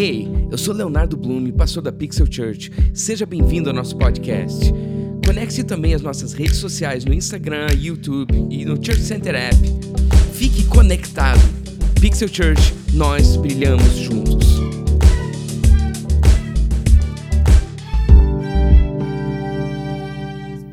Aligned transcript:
Ei, 0.00 0.28
eu 0.48 0.56
sou 0.56 0.72
Leonardo 0.72 1.16
Blume, 1.16 1.50
pastor 1.50 1.82
da 1.82 1.90
Pixel 1.90 2.24
Church. 2.30 2.70
Seja 2.94 3.26
bem-vindo 3.26 3.68
ao 3.68 3.74
nosso 3.74 3.98
podcast. 3.98 4.72
Conecte 5.26 5.64
também 5.64 5.92
as 5.92 6.00
nossas 6.02 6.32
redes 6.32 6.58
sociais 6.58 7.04
no 7.04 7.12
Instagram, 7.12 7.66
YouTube 7.76 8.32
e 8.48 8.64
no 8.64 8.76
Church 8.76 9.02
Center 9.02 9.34
App. 9.34 9.56
Fique 10.32 10.68
conectado. 10.68 11.40
Pixel 12.00 12.28
Church, 12.28 12.72
nós 12.94 13.34
brilhamos 13.38 13.90
juntos. 13.96 14.46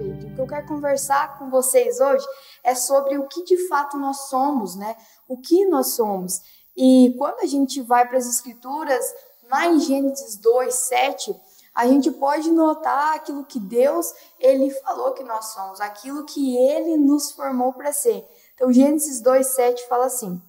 O 0.03 0.35
que 0.35 0.39
eu 0.39 0.45
quero 0.45 0.67
conversar 0.67 1.39
com 1.39 1.49
vocês 1.49 1.99
hoje 1.99 2.27
é 2.63 2.75
sobre 2.75 3.17
o 3.17 3.27
que 3.27 3.43
de 3.43 3.67
fato 3.67 3.97
nós 3.97 4.29
somos, 4.29 4.75
né? 4.75 4.95
O 5.27 5.35
que 5.35 5.65
nós 5.65 5.95
somos. 5.95 6.41
E 6.75 7.13
quando 7.17 7.39
a 7.41 7.45
gente 7.45 7.81
vai 7.81 8.07
para 8.07 8.17
as 8.17 8.27
escrituras, 8.27 9.05
lá 9.49 9.67
em 9.67 9.79
Gênesis 9.79 10.35
2, 10.37 10.73
7, 10.73 11.35
a 11.73 11.87
gente 11.87 12.09
pode 12.11 12.49
notar 12.51 13.15
aquilo 13.15 13.43
que 13.43 13.59
Deus 13.59 14.13
ele 14.39 14.69
falou 14.71 15.13
que 15.13 15.23
nós 15.23 15.47
somos, 15.53 15.81
aquilo 15.81 16.25
que 16.25 16.57
ele 16.57 16.97
nos 16.97 17.31
formou 17.31 17.73
para 17.73 17.91
ser. 17.91 18.25
Então, 18.55 18.71
Gênesis 18.71 19.21
2, 19.21 19.45
7 19.45 19.87
fala 19.87 20.05
assim: 20.05 20.41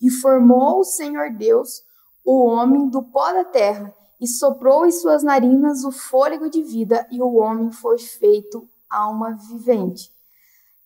E 0.00 0.10
formou 0.10 0.80
o 0.80 0.84
Senhor 0.84 1.30
Deus 1.30 1.82
o 2.24 2.46
homem 2.46 2.88
do 2.88 3.02
pó 3.02 3.32
da 3.32 3.44
terra, 3.44 3.94
e 4.20 4.26
soprou 4.26 4.86
em 4.86 4.90
suas 4.90 5.22
narinas 5.22 5.84
o 5.84 5.92
fôlego 5.92 6.48
de 6.48 6.62
vida, 6.62 7.06
e 7.10 7.20
o 7.20 7.34
homem 7.34 7.70
foi 7.70 7.98
feito 7.98 8.66
alma 8.88 9.36
vivente. 9.48 10.10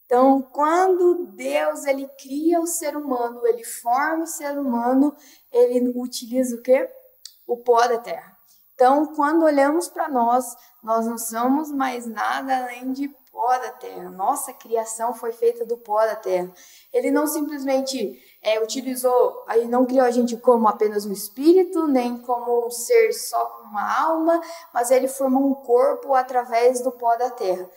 Então, 0.09 0.41
quando 0.41 1.27
Deus 1.35 1.85
ele 1.85 2.09
cria 2.19 2.63
o 2.63 2.67
ser 2.67 2.97
humano, 2.97 3.47
ele 3.47 3.63
forma 3.63 4.25
o 4.25 4.27
ser 4.27 4.59
humano, 4.59 5.15
ele 5.53 5.93
utiliza 5.95 6.57
o 6.57 6.63
quê? 6.63 6.89
O 7.47 7.59
pó 7.59 7.87
da 7.87 7.99
terra. 7.99 8.35
Então, 8.73 9.15
quando 9.15 9.45
olhamos 9.45 9.87
para 9.87 10.09
nós, 10.09 10.57
nós 10.83 11.05
não 11.05 11.19
somos 11.19 11.71
mais 11.71 12.07
nada 12.07 12.57
além 12.57 12.91
de 12.91 13.09
pó 13.31 13.59
da 13.59 13.71
terra. 13.73 14.09
Nossa 14.09 14.51
criação 14.55 15.13
foi 15.13 15.31
feita 15.31 15.67
do 15.67 15.77
pó 15.77 16.01
da 16.07 16.17
terra. 16.17 16.51
Ele 16.91 17.11
não 17.11 17.27
simplesmente 17.27 18.19
é, 18.41 18.59
utilizou, 18.63 19.45
ele 19.51 19.69
não 19.69 19.85
criou 19.85 20.07
a 20.07 20.11
gente 20.11 20.39
como 20.39 20.67
apenas 20.69 21.05
um 21.05 21.13
espírito, 21.13 21.87
nem 21.87 22.17
como 22.23 22.67
um 22.67 22.71
ser 22.71 23.13
só 23.13 23.45
com 23.45 23.65
uma 23.65 24.01
alma, 24.01 24.41
mas 24.73 24.91
ele 24.91 25.07
formou 25.07 25.51
um 25.51 25.55
corpo 25.55 26.15
através 26.15 26.81
do 26.81 26.93
pó 26.93 27.15
da 27.17 27.31
terra. 27.31 27.69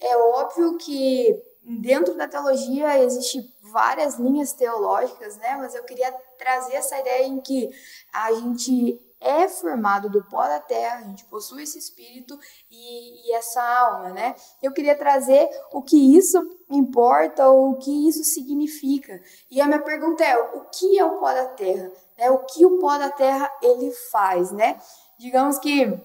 É 0.00 0.16
óbvio 0.16 0.78
que 0.78 1.52
dentro 1.64 2.14
da 2.14 2.28
teologia 2.28 3.02
existe 3.02 3.40
várias 3.72 4.16
linhas 4.18 4.52
teológicas, 4.52 5.36
né? 5.38 5.56
Mas 5.56 5.74
eu 5.74 5.82
queria 5.84 6.12
trazer 6.38 6.74
essa 6.74 6.98
ideia 6.98 7.26
em 7.26 7.40
que 7.40 7.70
a 8.12 8.32
gente 8.32 9.00
é 9.20 9.48
formado 9.48 10.10
do 10.10 10.22
pó 10.24 10.46
da 10.46 10.60
terra, 10.60 10.98
a 10.98 11.02
gente 11.02 11.24
possui 11.24 11.62
esse 11.62 11.78
espírito 11.78 12.38
e, 12.70 13.28
e, 13.30 13.32
essa 13.34 13.62
alma, 13.62 14.10
né? 14.10 14.34
Eu 14.62 14.70
queria 14.70 14.94
trazer 14.94 15.48
o 15.72 15.80
que 15.80 16.16
isso 16.16 16.38
importa, 16.68 17.48
ou 17.48 17.70
o 17.70 17.78
que 17.78 18.08
isso 18.08 18.22
significa. 18.22 19.18
E 19.50 19.62
a 19.62 19.66
minha 19.66 19.80
pergunta 19.80 20.22
é: 20.22 20.36
o 20.36 20.66
que 20.66 20.98
é 20.98 21.04
o 21.04 21.18
pó 21.18 21.32
da 21.32 21.46
terra? 21.46 21.90
Né? 22.18 22.30
O 22.30 22.40
que 22.40 22.66
o 22.66 22.78
pó 22.78 22.98
da 22.98 23.10
terra 23.10 23.50
ele 23.62 23.90
faz, 24.12 24.52
né? 24.52 24.78
Digamos 25.18 25.58
que 25.58 25.98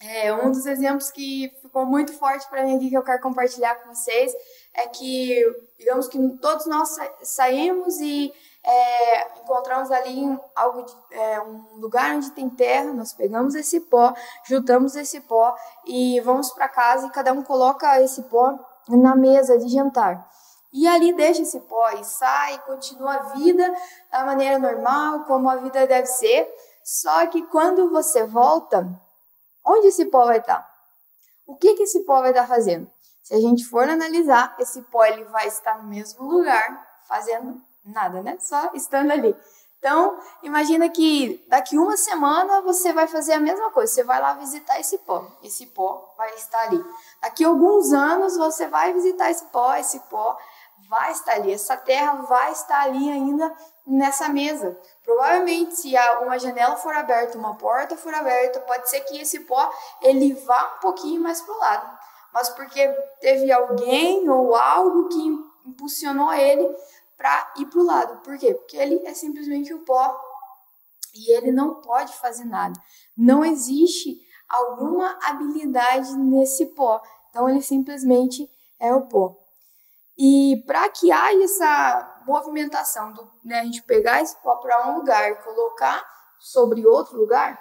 é, 0.00 0.32
um 0.32 0.50
dos 0.50 0.66
exemplos 0.66 1.10
que 1.10 1.50
ficou 1.62 1.86
muito 1.86 2.12
forte 2.12 2.46
para 2.50 2.64
mim 2.64 2.76
aqui 2.76 2.90
que 2.90 2.94
eu 2.96 3.02
quero 3.02 3.22
compartilhar 3.22 3.74
com 3.76 3.94
vocês 3.94 4.32
é 4.74 4.86
que, 4.88 5.42
digamos 5.78 6.06
que 6.06 6.18
todos 6.40 6.66
nós 6.66 6.96
saímos 7.22 7.98
e 8.00 8.30
é, 8.62 9.40
encontramos 9.40 9.90
ali 9.90 10.38
algo 10.54 10.82
de, 10.82 10.94
é, 11.12 11.40
um 11.40 11.76
lugar 11.76 12.14
onde 12.14 12.30
tem 12.32 12.50
terra, 12.50 12.92
nós 12.92 13.14
pegamos 13.14 13.54
esse 13.54 13.80
pó, 13.80 14.12
juntamos 14.44 14.96
esse 14.96 15.20
pó 15.22 15.56
e 15.86 16.20
vamos 16.20 16.50
para 16.50 16.68
casa 16.68 17.06
e 17.06 17.10
cada 17.10 17.32
um 17.32 17.42
coloca 17.42 18.00
esse 18.02 18.22
pó 18.24 18.58
na 18.88 19.16
mesa 19.16 19.56
de 19.56 19.68
jantar. 19.68 20.28
E 20.72 20.86
ali 20.86 21.14
deixa 21.14 21.40
esse 21.40 21.60
pó 21.60 21.88
e 21.92 22.04
sai, 22.04 22.58
continua 22.66 23.14
a 23.14 23.22
vida 23.34 23.74
da 24.12 24.26
maneira 24.26 24.58
normal, 24.58 25.24
como 25.24 25.48
a 25.48 25.56
vida 25.56 25.86
deve 25.86 26.06
ser. 26.06 26.52
Só 26.84 27.26
que 27.28 27.42
quando 27.46 27.88
você 27.90 28.24
volta, 28.24 28.86
onde 29.66 29.88
esse 29.88 30.06
pó 30.06 30.24
vai 30.26 30.38
estar? 30.38 30.66
O 31.46 31.56
que, 31.56 31.74
que 31.74 31.82
esse 31.82 32.00
pó 32.04 32.20
vai 32.20 32.30
estar 32.30 32.46
fazendo? 32.46 32.90
Se 33.22 33.34
a 33.34 33.40
gente 33.40 33.64
for 33.64 33.88
analisar, 33.88 34.54
esse 34.58 34.82
pó 34.82 35.04
ele 35.04 35.24
vai 35.24 35.48
estar 35.48 35.82
no 35.82 35.88
mesmo 35.88 36.24
lugar, 36.26 36.86
fazendo 37.08 37.60
nada, 37.84 38.22
né? 38.22 38.36
Só 38.40 38.70
estando 38.72 39.10
ali. 39.10 39.34
Então, 39.78 40.18
imagina 40.42 40.88
que 40.88 41.44
daqui 41.48 41.78
uma 41.78 41.96
semana 41.96 42.60
você 42.62 42.92
vai 42.92 43.06
fazer 43.06 43.34
a 43.34 43.40
mesma 43.40 43.70
coisa. 43.70 43.92
Você 43.92 44.02
vai 44.02 44.20
lá 44.20 44.32
visitar 44.34 44.80
esse 44.80 44.98
pó. 44.98 45.24
Esse 45.42 45.66
pó 45.66 46.12
vai 46.16 46.34
estar 46.34 46.60
ali. 46.62 46.84
Daqui 47.20 47.44
alguns 47.44 47.92
anos 47.92 48.36
você 48.36 48.66
vai 48.66 48.92
visitar 48.92 49.30
esse 49.30 49.44
pó. 49.46 49.74
Esse 49.76 50.00
pó 50.10 50.36
vai 50.88 51.12
estar 51.12 51.32
ali. 51.32 51.52
Essa 51.52 51.76
terra 51.76 52.14
vai 52.22 52.52
estar 52.52 52.82
ali 52.82 53.10
ainda 53.10 53.54
nessa 53.86 54.28
mesa. 54.28 54.76
Provavelmente, 55.02 55.76
se 55.76 55.94
uma 56.22 56.38
janela 56.38 56.76
for 56.76 56.94
aberta, 56.94 57.38
uma 57.38 57.54
porta 57.54 57.96
for 57.96 58.12
aberta, 58.14 58.60
pode 58.60 58.88
ser 58.90 59.00
que 59.00 59.18
esse 59.20 59.40
pó 59.40 59.70
ele 60.02 60.34
vá 60.34 60.74
um 60.76 60.80
pouquinho 60.80 61.22
mais 61.22 61.40
para 61.40 61.54
o 61.54 61.58
lado 61.58 61.96
mas 62.36 62.50
porque 62.50 62.86
teve 63.18 63.50
alguém 63.50 64.28
ou 64.28 64.54
algo 64.54 65.08
que 65.08 65.70
impulsionou 65.70 66.30
ele 66.34 66.68
para 67.16 67.54
ir 67.56 67.64
para 67.64 67.80
o 67.80 67.82
lado. 67.82 68.20
Por 68.20 68.36
quê? 68.36 68.52
Porque 68.52 68.76
ele 68.76 69.00
é 69.06 69.14
simplesmente 69.14 69.72
o 69.72 69.78
pó 69.86 70.14
e 71.14 71.32
ele 71.32 71.50
não 71.50 71.76
pode 71.76 72.12
fazer 72.18 72.44
nada. 72.44 72.78
Não 73.16 73.42
existe 73.42 74.20
alguma 74.46 75.18
habilidade 75.22 76.14
nesse 76.14 76.66
pó. 76.66 77.00
Então 77.30 77.48
ele 77.48 77.62
simplesmente 77.62 78.50
é 78.78 78.94
o 78.94 79.06
pó. 79.06 79.34
E 80.18 80.62
para 80.66 80.88
que 80.88 81.12
haja 81.12 81.44
essa 81.44 82.22
movimentação 82.26 83.12
do 83.12 83.30
né, 83.44 83.60
a 83.60 83.64
gente 83.64 83.82
pegar 83.82 84.22
esse 84.22 84.34
pó 84.42 84.56
para 84.56 84.88
um 84.88 84.98
lugar 84.98 85.30
e 85.30 85.34
colocar 85.36 86.02
sobre 86.38 86.86
outro 86.86 87.16
lugar, 87.16 87.60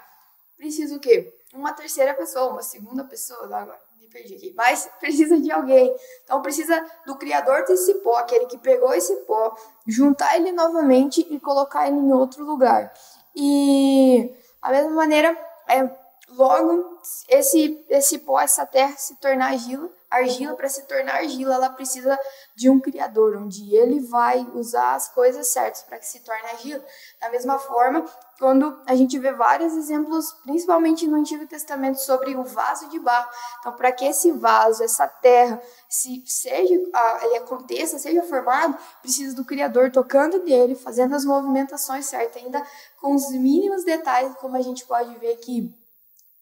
precisa 0.56 0.96
o 0.96 1.00
quê? 1.00 1.34
Uma 1.54 1.74
terceira 1.74 2.14
pessoa, 2.14 2.52
uma 2.52 2.62
segunda 2.62 3.04
pessoa, 3.04 3.44
agora 3.44 3.80
me 4.00 4.08
perdi 4.08 4.36
aqui, 4.36 4.54
mas 4.56 4.90
precisa 5.00 5.40
de 5.40 5.52
alguém. 5.52 5.94
Então 6.24 6.42
precisa 6.42 6.86
do 7.06 7.16
criador 7.18 7.66
desse 7.66 7.94
pó, 7.96 8.18
aquele 8.18 8.46
que 8.46 8.58
pegou 8.58 8.94
esse 8.94 9.14
pó, 9.26 9.56
juntar 9.86 10.38
ele 10.38 10.52
novamente 10.52 11.26
e 11.30 11.40
colocar 11.40 11.88
ele 11.88 11.98
em 11.98 12.14
outro 12.14 12.46
lugar. 12.46 12.94
E 13.36 14.34
a 14.62 14.72
mesma 14.72 14.92
maneira, 14.92 15.38
é, 15.68 16.05
logo 16.30 17.00
esse 17.30 17.86
esse 17.90 18.20
pó, 18.20 18.40
essa 18.40 18.66
terra 18.66 18.96
se 18.98 19.16
tornar 19.20 19.48
argila, 19.48 19.90
argila 20.10 20.56
para 20.56 20.70
se 20.70 20.84
tornar 20.84 21.16
argila, 21.16 21.56
ela 21.56 21.70
precisa 21.70 22.18
de 22.56 22.70
um 22.70 22.80
criador, 22.80 23.38
onde 23.38 23.76
ele 23.76 24.00
vai 24.02 24.48
usar 24.54 24.96
as 24.96 25.10
coisas 25.10 25.48
certas 25.48 25.84
para 25.84 26.00
que 26.00 26.08
se 26.08 26.22
torne 26.22 26.50
argila. 26.52 26.84
Da 27.20 27.30
mesma 27.30 27.60
forma, 27.60 28.06
quando 28.40 28.80
a 28.86 28.96
gente 28.96 29.18
vê 29.20 29.32
vários 29.32 29.74
exemplos, 29.76 30.32
principalmente 30.44 31.08
no 31.08 31.18
Antigo 31.18 31.46
Testamento, 31.48 31.98
sobre 31.98 32.36
o 32.36 32.44
vaso 32.44 32.90
de 32.90 33.00
barro. 33.00 33.30
Então, 33.60 33.74
para 33.74 33.92
que 33.92 34.06
esse 34.06 34.32
vaso, 34.32 34.84
essa 34.84 35.08
terra, 35.08 35.62
se 35.90 36.24
seja 36.26 36.74
ele 36.74 37.38
aconteça, 37.38 38.00
seja 38.00 38.24
formado, 38.24 38.78
precisa 39.02 39.36
do 39.36 39.46
Criador 39.46 39.92
tocando 39.92 40.44
nele, 40.44 40.76
fazendo 40.76 41.16
as 41.16 41.26
movimentações 41.26 42.06
certas, 42.06 42.44
ainda 42.44 42.66
com 43.00 43.16
os 43.16 43.30
mínimos 43.32 43.84
detalhes, 43.84 44.36
como 44.36 44.56
a 44.56 44.62
gente 44.62 44.86
pode 44.86 45.14
ver 45.20 45.38
que 45.38 45.85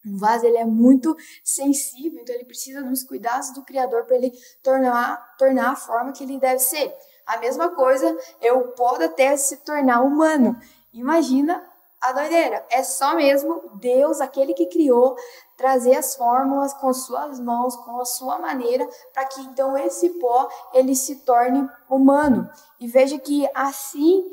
um 0.06 0.18
vaso 0.18 0.46
ele 0.46 0.58
é 0.58 0.66
muito 0.66 1.16
sensível, 1.44 2.22
então 2.22 2.36
ele 2.36 2.46
precisa 2.46 2.84
dos 2.84 3.04
cuidados 3.04 3.54
do 3.54 3.64
Criador 3.64 4.06
para 4.06 4.18
ele 4.18 4.32
tornar, 4.62 5.36
tornar 5.38 5.72
a 5.72 5.76
forma 5.76 6.12
que 6.12 6.24
ele 6.24 6.40
deve 6.40 6.60
ser. 6.60 6.94
A 7.26 7.38
mesma 7.38 7.70
coisa 7.70 8.18
é 8.42 8.52
o 8.52 8.70
pó 8.70 8.98
da 8.98 9.08
terra 9.08 9.38
se 9.38 9.58
tornar 9.58 10.02
humano. 10.02 10.60
Imagina 10.92 11.64
a 12.02 12.12
doideira. 12.12 12.66
É 12.70 12.84
só 12.84 13.16
mesmo 13.16 13.72
Deus, 13.76 14.20
aquele 14.20 14.54
que 14.54 14.66
criou, 14.66 15.16
trazer 15.56 15.96
as 15.96 16.16
fórmulas 16.16 16.74
com 16.74 16.94
suas 16.94 17.40
mãos, 17.40 17.78
com 17.78 18.00
a 18.00 18.06
sua 18.06 18.38
maneira, 18.40 18.88
para 19.14 19.26
que 19.26 19.40
então 19.42 19.78
esse 19.78 20.10
pó 20.20 20.50
ele 20.74 20.96
se 20.96 21.18
torne 21.24 21.68
humano. 21.90 22.50
E 22.80 22.88
veja 22.88 23.18
que 23.18 23.50
assim 23.56 24.26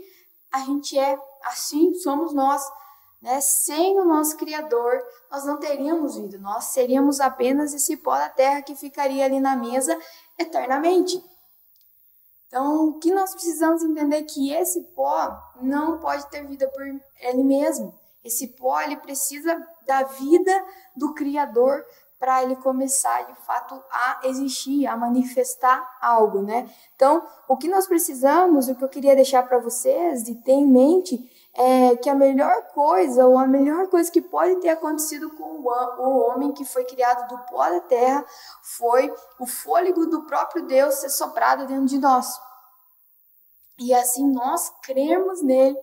a 0.53 0.59
gente 0.61 0.99
é, 0.99 1.17
assim 1.44 1.94
somos 1.94 2.35
nós. 2.35 2.61
Né? 3.20 3.40
Sem 3.40 3.99
o 3.99 4.05
nosso 4.05 4.37
Criador, 4.37 5.02
nós 5.31 5.44
não 5.44 5.58
teríamos 5.58 6.17
vida, 6.17 6.38
nós 6.38 6.64
seríamos 6.67 7.20
apenas 7.20 7.75
esse 7.75 7.96
pó 7.99 8.17
da 8.17 8.28
terra 8.28 8.62
que 8.62 8.75
ficaria 8.75 9.25
ali 9.25 9.40
na 9.40 9.55
mesa 9.55 9.99
eternamente. 10.38 11.22
Então, 12.46 12.88
o 12.88 12.99
que 12.99 13.12
nós 13.12 13.32
precisamos 13.32 13.82
entender 13.84 14.17
é 14.17 14.22
que 14.22 14.52
esse 14.52 14.81
pó 14.96 15.38
não 15.61 16.00
pode 16.00 16.28
ter 16.31 16.44
vida 16.46 16.67
por 16.69 16.82
ele 17.20 17.44
mesmo. 17.44 17.94
Esse 18.25 18.49
pó 18.49 18.81
ele 18.81 18.96
precisa 18.96 19.56
da 19.87 20.02
vida 20.02 20.64
do 20.96 21.14
Criador 21.14 21.84
para 22.19 22.43
ele 22.43 22.56
começar 22.56 23.22
de 23.22 23.34
fato 23.46 23.82
a 23.90 24.20
existir, 24.25 24.87
a 24.87 24.96
manifestar 24.96 25.88
algo, 26.02 26.43
né? 26.43 26.69
Então, 26.94 27.26
o 27.49 27.56
que 27.56 27.69
nós 27.69 27.87
precisamos, 27.87 28.69
o 28.69 28.75
que 28.75 28.84
eu 28.84 28.88
queria 28.90 29.14
deixar 29.14 29.43
para 29.44 29.58
vocês 29.58 30.22
de 30.25 30.34
ter 30.34 30.52
em 30.52 30.67
mente 30.67 31.19
é, 31.55 31.97
que 31.97 32.08
a 32.08 32.14
melhor 32.14 32.69
coisa, 32.69 33.26
ou 33.26 33.37
a 33.37 33.47
melhor 33.47 33.88
coisa 33.88 34.11
que 34.11 34.20
pode 34.20 34.56
ter 34.61 34.69
acontecido 34.69 35.31
com 35.31 35.61
o, 35.61 36.29
homem 36.29 36.52
que 36.52 36.64
foi 36.64 36.85
criado 36.85 37.29
do 37.29 37.38
pó 37.47 37.69
da 37.69 37.81
terra, 37.81 38.25
foi 38.62 39.12
o 39.38 39.47
fôlego 39.47 40.06
do 40.06 40.26
próprio 40.26 40.67
Deus 40.67 40.97
ser 40.97 41.11
soprado 41.11 41.67
dentro 41.67 41.87
de 41.87 41.99
nós. 41.99 42.41
E 43.79 43.93
assim 43.94 44.31
nós 44.31 44.73
cremos 44.82 45.43
nele, 45.43 45.76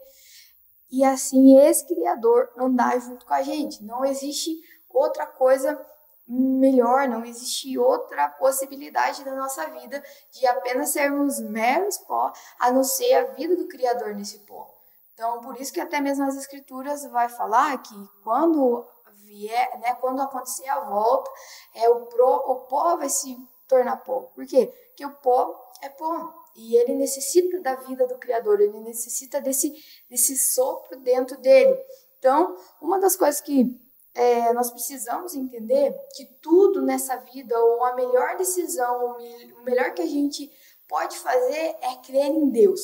e 0.90 1.04
assim 1.04 1.60
esse 1.60 1.86
Criador 1.86 2.50
andar 2.58 3.00
junto 3.00 3.26
com 3.26 3.34
a 3.34 3.42
gente. 3.42 3.84
Não 3.84 4.06
existe 4.06 4.52
outra 4.90 5.26
coisa 5.26 5.80
melhor, 6.28 7.08
não 7.08 7.26
existe 7.26 7.78
outra 7.78 8.30
possibilidade 8.30 9.24
da 9.24 9.34
nossa 9.36 9.66
vida 9.70 10.04
de 10.32 10.46
apenas 10.48 10.90
sermos 10.90 11.40
meros 11.40 11.98
pó, 12.00 12.32
a 12.60 12.72
não 12.72 12.84
ser 12.84 13.14
a 13.14 13.24
vida 13.34 13.56
do 13.56 13.68
Criador 13.68 14.16
nesse 14.16 14.40
pó. 14.40 14.77
Então, 15.18 15.42
por 15.42 15.60
isso 15.60 15.74
que 15.74 15.82
até 15.82 16.00
mesmo 16.00 16.26
as 16.26 16.38
escrituras 16.38 17.04
vai 17.10 17.28
falar 17.28 17.76
que 17.82 17.96
quando 18.24 18.86
vier, 19.26 19.80
né, 19.80 19.96
quando 19.96 20.22
acontecer 20.22 20.70
a 20.70 20.82
volta, 20.82 21.32
é 21.74 21.90
o, 21.90 22.06
pro, 22.06 22.36
o 22.36 22.56
pó 22.68 22.96
vai 22.98 23.10
se 23.10 23.36
tornar 23.68 23.98
pó. 23.98 24.32
Por 24.36 24.46
quê? 24.46 24.72
Porque 24.90 25.04
o 25.04 25.16
pó 25.16 25.60
é 25.82 25.90
pó. 25.90 26.32
E 26.56 26.76
ele 26.76 26.94
necessita 26.94 27.60
da 27.62 27.74
vida 27.74 28.06
do 28.06 28.20
Criador, 28.20 28.62
ele 28.62 28.80
necessita 28.82 29.42
desse, 29.42 29.74
desse 30.08 30.38
sopro 30.38 31.00
dentro 31.00 31.36
dele. 31.40 31.76
Então, 32.20 32.56
uma 32.80 33.00
das 33.00 33.16
coisas 33.16 33.42
que 33.42 33.76
é, 34.14 34.54
nós 34.54 34.70
precisamos 34.70 35.34
entender 35.34 35.96
que 36.16 36.26
tudo 36.44 36.84
nessa 36.84 37.16
vida, 37.16 37.60
ou 37.60 37.84
a 37.86 37.96
melhor 37.96 38.38
decisão, 38.38 39.18
o 39.60 39.64
melhor 39.64 39.96
que 39.96 40.02
a 40.04 40.08
gente 40.08 40.52
pode 40.88 41.18
fazer 41.18 41.76
é 41.82 41.96
crer 42.06 42.28
em 42.28 42.52
Deus. 42.52 42.82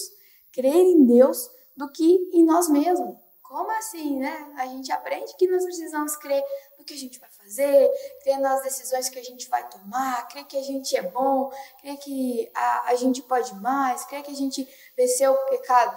Crer 0.51 0.74
em 0.74 1.06
Deus 1.06 1.47
do 1.75 1.90
que 1.92 2.30
em 2.34 2.46
nós 2.46 2.70
mesmos. 2.70 3.18
Como 3.42 3.70
assim, 3.72 4.18
né? 4.18 4.52
A 4.58 4.66
gente 4.66 4.92
aprende 4.92 5.36
que 5.38 5.48
nós 5.48 5.64
precisamos 5.64 6.16
crer 6.16 6.44
no 6.78 6.84
que 6.84 6.94
a 6.94 6.98
gente 6.98 7.20
vai 7.20 7.30
fazer, 7.30 7.90
crer 8.24 8.40
nas 8.40 8.64
decisões 8.64 9.10
que 9.10 9.20
a 9.20 9.24
gente 9.24 9.48
vai 9.48 9.68
tomar, 9.70 10.28
crer 10.28 10.46
que 10.46 10.58
a 10.58 10.64
gente 10.64 10.96
é 10.98 11.04
bom, 11.04 11.52
crer 11.80 11.98
que 11.98 12.52
a, 12.56 12.90
a 12.90 12.96
gente 12.96 13.22
pode 13.22 13.54
mais, 13.56 14.06
crer 14.06 14.24
que 14.24 14.31
a 14.31 14.36
gente 14.36 14.68
venceu 14.98 15.34
o 15.34 15.50
pecado. 15.50 15.96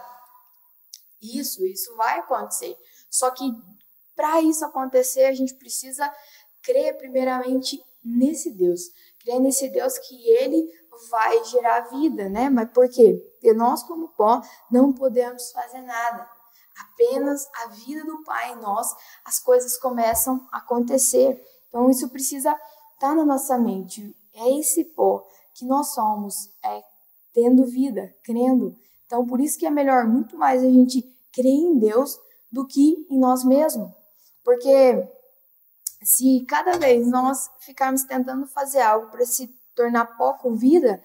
Isso, 1.23 1.65
isso 1.65 1.97
vai 1.97 2.19
acontecer. 2.19 2.77
Só 3.09 3.31
que 3.31 3.45
para 4.15 4.41
isso 4.43 4.65
acontecer, 4.65 5.25
a 5.25 5.35
gente 5.35 5.55
precisa 5.55 6.13
crer 6.63 6.97
primeiramente 6.97 7.83
nesse 8.03 8.51
Deus. 8.51 8.91
Crer 9.21 9.39
nesse 9.41 9.69
Deus 9.69 9.99
que 9.99 10.29
ele 10.31 10.71
vai 11.11 11.45
gerar 11.45 11.81
vida, 11.89 12.29
né? 12.29 12.49
Mas 12.49 12.71
por 12.71 12.89
quê? 12.89 13.23
Porque 13.33 13.53
nós, 13.53 13.83
como 13.83 14.09
pó, 14.09 14.41
não 14.71 14.93
podemos 14.93 15.51
fazer 15.53 15.83
nada. 15.83 16.29
Apenas 16.79 17.47
a 17.65 17.69
vida 17.69 18.05
do 18.05 18.23
Pai 18.23 18.53
em 18.53 18.57
nós, 18.57 18.95
as 19.25 19.39
coisas 19.39 19.79
começam 19.79 20.47
a 20.53 20.59
acontecer. 20.59 21.43
Então, 21.69 21.91
isso 21.91 22.09
precisa 22.09 22.51
estar 22.53 23.09
tá 23.09 23.15
na 23.15 23.25
nossa 23.25 23.59
mente. 23.59 24.15
É 24.35 24.59
esse 24.59 24.85
pó 24.85 25.27
que 25.55 25.65
nós 25.65 25.95
somos, 25.95 26.51
é 26.63 26.83
tendo 27.33 27.65
vida, 27.65 28.15
crendo. 28.23 28.77
Então, 29.07 29.27
por 29.27 29.41
isso 29.41 29.59
que 29.59 29.67
é 29.67 29.71
melhor 29.71 30.07
muito 30.07 30.37
mais 30.37 30.63
a 30.63 30.69
gente 30.71 31.03
crer 31.33 31.47
em 31.47 31.79
Deus 31.79 32.19
do 32.51 32.67
que 32.67 33.07
em 33.11 33.19
nós 33.19 33.45
mesmos. 33.45 33.91
Porque 34.45 35.09
se 36.03 36.45
cada 36.49 36.79
vez 36.79 37.07
nós 37.09 37.51
ficarmos 37.61 38.05
tentando 38.05 38.47
fazer 38.47 38.81
algo 38.81 39.11
para 39.11 39.27
se 39.27 39.49
tornar 39.77 40.17
pó 40.17 40.33
com 40.33 40.57
vida, 40.57 41.01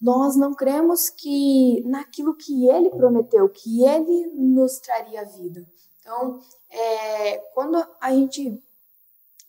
nós 0.00 0.34
não 0.36 0.54
cremos 0.54 1.08
que 1.08 1.82
naquilo 1.86 2.34
que 2.34 2.68
ele 2.68 2.90
prometeu, 2.90 3.48
que 3.48 3.84
ele 3.86 4.26
nos 4.34 4.78
traria 4.78 5.24
vida. 5.24 5.64
Então, 6.00 6.40
é, 6.68 7.38
quando 7.54 7.76
a 8.00 8.10
gente 8.10 8.62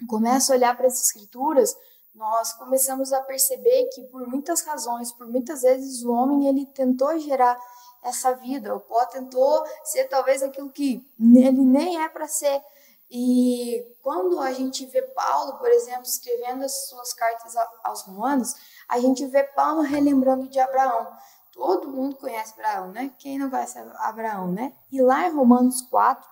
começa 0.07 0.53
a 0.53 0.55
olhar 0.55 0.77
para 0.77 0.87
as 0.87 1.01
escrituras, 1.01 1.75
nós 2.13 2.53
começamos 2.53 3.11
a 3.11 3.21
perceber 3.21 3.89
que 3.93 4.03
por 4.03 4.25
muitas 4.27 4.61
razões, 4.61 5.11
por 5.11 5.27
muitas 5.27 5.63
vezes 5.63 6.03
o 6.03 6.11
homem 6.11 6.47
ele 6.47 6.65
tentou 6.67 7.19
gerar 7.19 7.59
essa 8.03 8.33
vida, 8.33 8.73
o 8.73 8.79
pó 8.79 9.03
tentou 9.05 9.63
ser 9.83 10.05
talvez 10.05 10.43
aquilo 10.43 10.69
que 10.69 11.05
ele 11.19 11.65
nem 11.65 12.01
é 12.01 12.07
para 12.07 12.27
ser, 12.27 12.61
e 13.09 13.95
quando 14.01 14.39
a 14.39 14.51
gente 14.51 14.85
vê 14.87 15.01
Paulo, 15.01 15.57
por 15.57 15.69
exemplo, 15.69 16.03
escrevendo 16.03 16.63
as 16.63 16.87
suas 16.87 17.13
cartas 17.13 17.53
aos 17.83 18.01
Romanos, 18.03 18.53
a 18.89 18.99
gente 18.99 19.25
vê 19.27 19.43
Paulo 19.43 19.81
relembrando 19.81 20.47
de 20.47 20.59
Abraão. 20.59 21.15
Todo 21.51 21.89
mundo 21.89 22.17
conhece 22.17 22.53
Abraão, 22.53 22.91
né? 22.91 23.13
Quem 23.19 23.37
não 23.37 23.49
conhece 23.49 23.77
Abraão, 23.99 24.51
né? 24.51 24.75
E 24.91 25.01
lá 25.01 25.27
em 25.27 25.33
Romanos 25.33 25.81
4, 25.83 26.27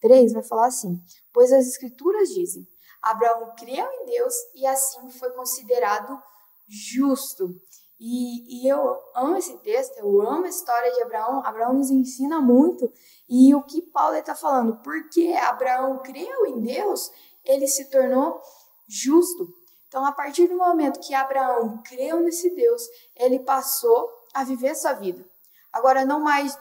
3 0.00 0.32
vai 0.32 0.42
falar 0.42 0.66
assim: 0.66 1.00
Pois 1.32 1.52
as 1.52 1.66
Escrituras 1.66 2.28
dizem: 2.28 2.66
Abraão 3.00 3.54
creu 3.56 3.90
em 3.90 4.06
Deus 4.06 4.34
e 4.54 4.66
assim 4.66 5.08
foi 5.10 5.30
considerado 5.30 6.20
justo. 6.68 7.54
E, 7.98 8.64
e, 8.64 8.68
eu 8.68 8.98
amo 9.14 9.36
esse 9.36 9.56
texto, 9.58 9.98
eu 9.98 10.20
amo 10.20 10.44
a 10.44 10.48
história 10.48 10.92
de 10.92 11.02
Abraão. 11.02 11.42
Abraão 11.44 11.72
nos 11.72 11.90
ensina 11.90 12.40
muito. 12.40 12.92
E 13.28 13.54
o 13.54 13.62
que 13.62 13.80
Paulo 13.80 14.16
está 14.16 14.34
falando? 14.34 14.76
Porque 14.82 15.32
Abraão 15.32 15.98
creu 16.02 16.46
em 16.46 16.60
Deus, 16.60 17.10
ele 17.44 17.66
se 17.66 17.90
tornou 17.90 18.40
justo. 18.86 19.48
Então, 19.88 20.04
a 20.04 20.12
partir 20.12 20.46
do 20.46 20.56
momento 20.56 21.00
que 21.00 21.14
Abraão 21.14 21.82
creu 21.82 22.20
nesse 22.20 22.54
Deus, 22.54 22.82
ele 23.14 23.38
passou 23.38 24.10
a 24.34 24.44
viver 24.44 24.74
sua 24.74 24.92
vida. 24.92 25.26
Agora, 25.72 26.04
não 26.04 26.20
mais 26.20 26.58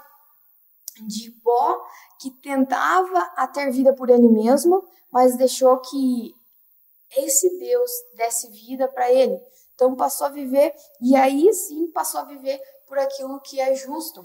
de 1.06 1.32
pó 1.44 1.86
que 2.20 2.32
tentava 2.32 3.20
a 3.36 3.48
ter 3.48 3.72
vida 3.72 3.94
por 3.94 4.10
ele 4.10 4.30
mesmo, 4.30 4.88
mas 5.12 5.36
deixou 5.36 5.78
que 5.80 6.34
esse 7.18 7.58
Deus 7.58 7.92
desse 8.16 8.50
vida 8.50 8.88
para 8.88 9.12
ele. 9.12 9.38
Então 9.76 9.96
passou 9.96 10.28
a 10.28 10.32
viver, 10.32 10.74
e 11.02 11.16
aí 11.16 11.54
sim 11.54 11.92
passou 11.92 12.22
a 12.22 12.24
viver 12.24 12.60
por 12.88 12.98
aquilo 12.98 13.40
que 13.42 13.60
é 13.60 13.76
justo. 13.76 14.24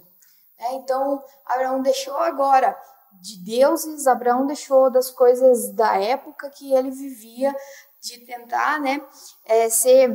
Né? 0.58 0.75
Então 0.75 1.23
Abraão 1.44 1.82
deixou 1.82 2.17
agora 2.17 2.76
de 3.20 3.38
deuses, 3.44 4.06
Abraão 4.06 4.47
deixou 4.47 4.91
das 4.91 5.11
coisas 5.11 5.73
da 5.75 6.00
época 6.00 6.49
que 6.50 6.73
ele 6.73 6.91
vivia, 6.91 7.55
de 8.00 8.19
tentar 8.20 8.81
né, 8.81 9.05
é, 9.44 9.69
ser, 9.69 10.08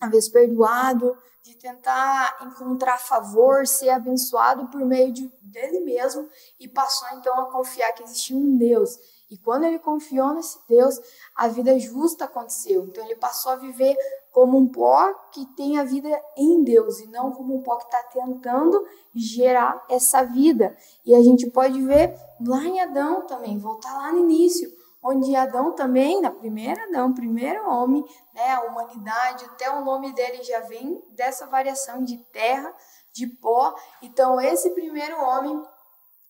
às 0.00 0.10
vezes, 0.10 0.28
perdoado, 0.28 1.16
de 1.42 1.54
tentar 1.54 2.36
encontrar 2.42 2.98
favor, 2.98 3.66
ser 3.66 3.88
abençoado 3.88 4.68
por 4.68 4.80
meio 4.84 5.12
de, 5.12 5.26
dele 5.40 5.80
mesmo, 5.80 6.28
e 6.58 6.68
passou 6.68 7.08
então 7.12 7.40
a 7.40 7.50
confiar 7.50 7.92
que 7.92 8.02
existia 8.02 8.36
um 8.36 8.56
Deus 8.56 8.98
e 9.30 9.38
quando 9.38 9.64
ele 9.64 9.78
confiou 9.78 10.34
nesse 10.34 10.58
Deus, 10.68 10.98
a 11.36 11.46
vida 11.46 11.78
justa 11.78 12.24
aconteceu. 12.24 12.84
Então 12.84 13.04
ele 13.04 13.14
passou 13.14 13.52
a 13.52 13.56
viver 13.56 13.96
como 14.32 14.58
um 14.58 14.66
pó 14.66 15.12
que 15.32 15.46
tem 15.54 15.78
a 15.78 15.84
vida 15.84 16.08
em 16.36 16.64
Deus 16.64 16.98
e 16.98 17.06
não 17.06 17.30
como 17.30 17.56
um 17.56 17.62
pó 17.62 17.76
que 17.76 17.84
está 17.84 18.02
tentando 18.04 18.84
gerar 19.14 19.84
essa 19.88 20.24
vida. 20.24 20.76
E 21.04 21.14
a 21.14 21.22
gente 21.22 21.48
pode 21.50 21.80
ver 21.80 22.14
lá 22.44 22.64
em 22.64 22.80
Adão 22.80 23.26
também, 23.26 23.56
voltar 23.58 23.94
lá 23.96 24.12
no 24.12 24.18
início, 24.18 24.68
onde 25.02 25.34
Adão 25.36 25.72
também, 25.72 26.20
na 26.20 26.30
primeira 26.30 26.82
Adão, 26.84 27.14
primeiro 27.14 27.68
homem, 27.70 28.04
né, 28.34 28.52
a 28.52 28.62
humanidade, 28.62 29.44
até 29.44 29.70
o 29.70 29.84
nome 29.84 30.12
dele 30.12 30.42
já 30.42 30.60
vem 30.60 31.02
dessa 31.12 31.46
variação 31.46 32.02
de 32.02 32.18
terra, 32.32 32.74
de 33.12 33.26
pó. 33.26 33.74
Então 34.02 34.40
esse 34.40 34.70
primeiro 34.70 35.20
homem 35.22 35.62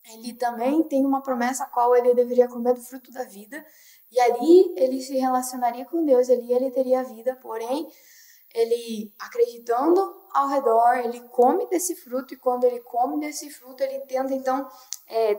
ele 0.04 0.34
também 0.34 0.82
tem 0.84 1.04
uma 1.04 1.22
promessa 1.22 1.64
a 1.64 1.66
qual 1.66 1.94
ele 1.94 2.14
deveria 2.14 2.48
comer 2.48 2.74
do 2.74 2.82
fruto 2.82 3.10
da 3.12 3.24
vida, 3.24 3.64
e 4.10 4.20
ali 4.20 4.74
ele 4.76 5.00
se 5.00 5.16
relacionaria 5.16 5.84
com 5.84 6.04
Deus, 6.04 6.28
ali 6.28 6.52
ele 6.52 6.70
teria 6.70 7.04
vida, 7.04 7.36
porém, 7.36 7.88
ele 8.52 9.14
acreditando 9.18 10.00
ao 10.32 10.48
redor, 10.48 10.98
ele 10.98 11.20
come 11.28 11.66
desse 11.68 11.94
fruto, 11.94 12.34
e 12.34 12.36
quando 12.36 12.64
ele 12.64 12.80
come 12.80 13.20
desse 13.20 13.50
fruto, 13.50 13.82
ele 13.82 14.00
tenta 14.06 14.34
então 14.34 14.68
é, 15.08 15.34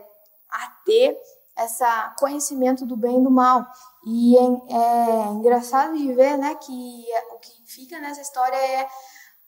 a 0.48 0.68
ter 0.84 1.18
esse 1.58 1.84
conhecimento 2.18 2.86
do 2.86 2.96
bem 2.96 3.18
e 3.18 3.22
do 3.22 3.30
mal. 3.30 3.66
E 4.06 4.36
é, 4.36 4.40
é 4.40 5.26
engraçado 5.32 5.96
de 5.96 6.12
ver, 6.14 6.38
né, 6.38 6.54
que 6.54 7.04
o 7.32 7.38
que 7.38 7.52
fica 7.66 7.98
nessa 8.00 8.22
história 8.22 8.56
é 8.56 8.88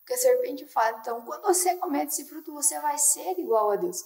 que 0.07 0.13
a 0.13 0.19
serpente 0.19 0.67
fala. 0.67 0.99
Então, 1.01 1.23
quando 1.23 1.43
você 1.43 1.77
comer 1.77 2.05
desse 2.05 2.27
fruto, 2.27 2.53
você 2.53 2.79
vai 2.81 2.99
ser 2.99 3.39
igual 3.39 3.71
a 3.71 3.77
Deus. 3.77 4.05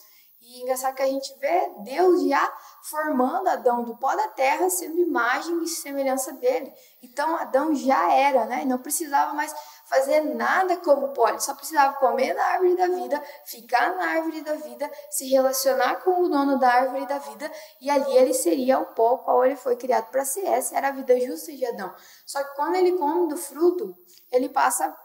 E 0.48 0.62
engraçado 0.62 0.94
que 0.94 1.02
a 1.02 1.06
gente 1.06 1.38
vê 1.38 1.70
Deus 1.80 2.26
já 2.26 2.56
formando 2.80 3.48
Adão 3.48 3.84
do 3.84 3.94
pó 3.98 4.16
da 4.16 4.28
terra, 4.28 4.70
sendo 4.70 4.98
imagem 4.98 5.62
e 5.62 5.68
semelhança 5.68 6.32
dele. 6.32 6.72
Então 7.02 7.36
Adão 7.36 7.74
já 7.74 8.10
era, 8.14 8.46
né? 8.46 8.64
Não 8.64 8.78
precisava 8.78 9.34
mais 9.34 9.54
fazer 9.84 10.22
nada 10.22 10.78
como 10.78 11.12
pó, 11.12 11.28
ele 11.28 11.40
só 11.40 11.54
precisava 11.54 11.98
comer 11.98 12.34
da 12.34 12.42
árvore 12.46 12.76
da 12.76 12.86
vida, 12.86 13.22
ficar 13.44 13.94
na 13.94 14.06
árvore 14.06 14.40
da 14.40 14.54
vida, 14.54 14.90
se 15.10 15.28
relacionar 15.28 15.96
com 15.96 16.22
o 16.22 16.28
dono 16.30 16.58
da 16.58 16.68
árvore 16.68 17.06
da 17.06 17.18
vida, 17.18 17.52
e 17.78 17.90
ali 17.90 18.16
ele 18.16 18.32
seria 18.32 18.78
o 18.78 18.86
pó 18.86 19.18
qual 19.18 19.44
ele 19.44 19.56
foi 19.56 19.76
criado 19.76 20.10
para 20.10 20.24
ser. 20.24 20.46
Essa 20.46 20.78
era 20.78 20.88
a 20.88 20.92
vida 20.92 21.18
justa 21.20 21.52
de 21.52 21.66
Adão. 21.66 21.94
Só 22.24 22.42
que 22.42 22.56
quando 22.56 22.74
ele 22.74 22.92
come 22.96 23.28
do 23.28 23.36
fruto, 23.36 23.94
ele 24.30 24.48
passa 24.48 24.96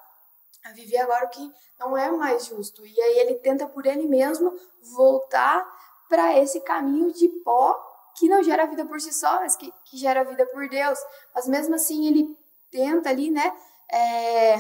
a 0.64 0.72
viver 0.72 0.98
agora 0.98 1.26
o 1.26 1.30
que 1.30 1.52
não 1.80 1.98
é 1.98 2.10
mais 2.12 2.46
justo. 2.46 2.86
E 2.86 3.02
aí 3.02 3.20
ele 3.20 3.36
tenta 3.36 3.68
por 3.68 3.86
ele 3.86 4.08
mesmo 4.08 4.58
voltar 4.96 5.66
para 6.10 6.38
esse 6.38 6.62
caminho 6.62 7.12
de 7.12 7.28
pó 7.44 7.76
que 8.16 8.30
não 8.30 8.44
gera 8.44 8.68
vida 8.68 8.86
por 8.86 9.02
si 9.02 9.12
só, 9.12 9.40
mas 9.40 9.56
que, 9.56 9.72
que 9.86 9.98
gera 9.98 10.24
vida 10.24 10.46
por 10.48 10.70
Deus. 10.70 11.00
Mas 11.34 11.48
mesmo 11.48 11.76
assim 11.76 12.08
ele 12.08 12.38
tenta 12.72 13.10
ali, 13.10 13.30
né? 13.32 13.52
É, 13.92 14.56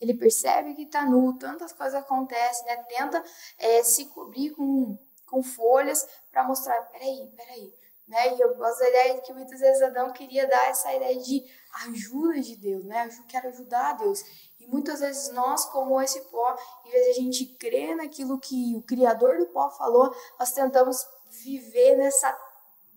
ele 0.00 0.14
percebe 0.14 0.74
que 0.74 0.82
está 0.82 1.04
nu, 1.04 1.36
tantas 1.38 1.72
coisas 1.72 1.94
acontecem, 1.94 2.66
né? 2.66 2.76
Tenta 2.88 3.24
é, 3.58 3.82
se 3.82 4.06
cobrir 4.06 4.50
com, 4.50 4.98
com 5.26 5.42
folhas 5.42 6.06
para 6.30 6.44
mostrar, 6.44 6.80
peraí, 6.90 7.30
peraí, 7.36 7.72
né? 8.06 8.34
E 8.34 8.40
eu 8.40 8.54
gosto 8.54 8.80
da 8.80 8.88
ideia 8.88 9.14
de 9.14 9.22
que 9.22 9.32
muitas 9.32 9.60
vezes 9.60 9.82
Adão 9.82 10.12
queria 10.12 10.46
dar 10.46 10.68
essa 10.68 10.92
ideia 10.94 11.18
de 11.18 11.44
ajuda 11.86 12.40
de 12.40 12.56
Deus, 12.56 12.84
né? 12.84 13.08
Eu 13.18 13.24
quero 13.26 13.48
ajudar 13.48 13.90
a 13.90 13.92
Deus. 13.94 14.22
E 14.64 14.70
muitas 14.70 15.00
vezes 15.00 15.30
nós, 15.32 15.66
como 15.66 16.00
esse 16.00 16.20
pó, 16.22 16.56
em 16.84 16.90
vez 16.90 17.04
de 17.04 17.10
a 17.10 17.14
gente 17.14 17.46
crer 17.58 17.96
naquilo 17.96 18.38
que 18.38 18.74
o 18.76 18.82
Criador 18.82 19.38
do 19.38 19.46
pó 19.46 19.70
falou, 19.70 20.14
nós 20.38 20.52
tentamos 20.52 21.06
viver 21.30 21.96
nessa 21.96 22.36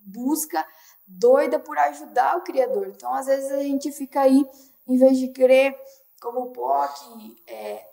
busca 0.05 0.65
doida 1.05 1.59
por 1.59 1.77
ajudar 1.77 2.37
o 2.37 2.41
Criador. 2.41 2.87
Então, 2.87 3.13
às 3.13 3.25
vezes 3.25 3.51
a 3.51 3.61
gente 3.61 3.91
fica 3.91 4.21
aí, 4.21 4.45
em 4.87 4.97
vez 4.97 5.17
de 5.17 5.29
crer 5.29 5.77
como 6.21 6.41
o 6.41 6.51
pó, 6.51 6.87
que 6.87 7.43
é, 7.47 7.85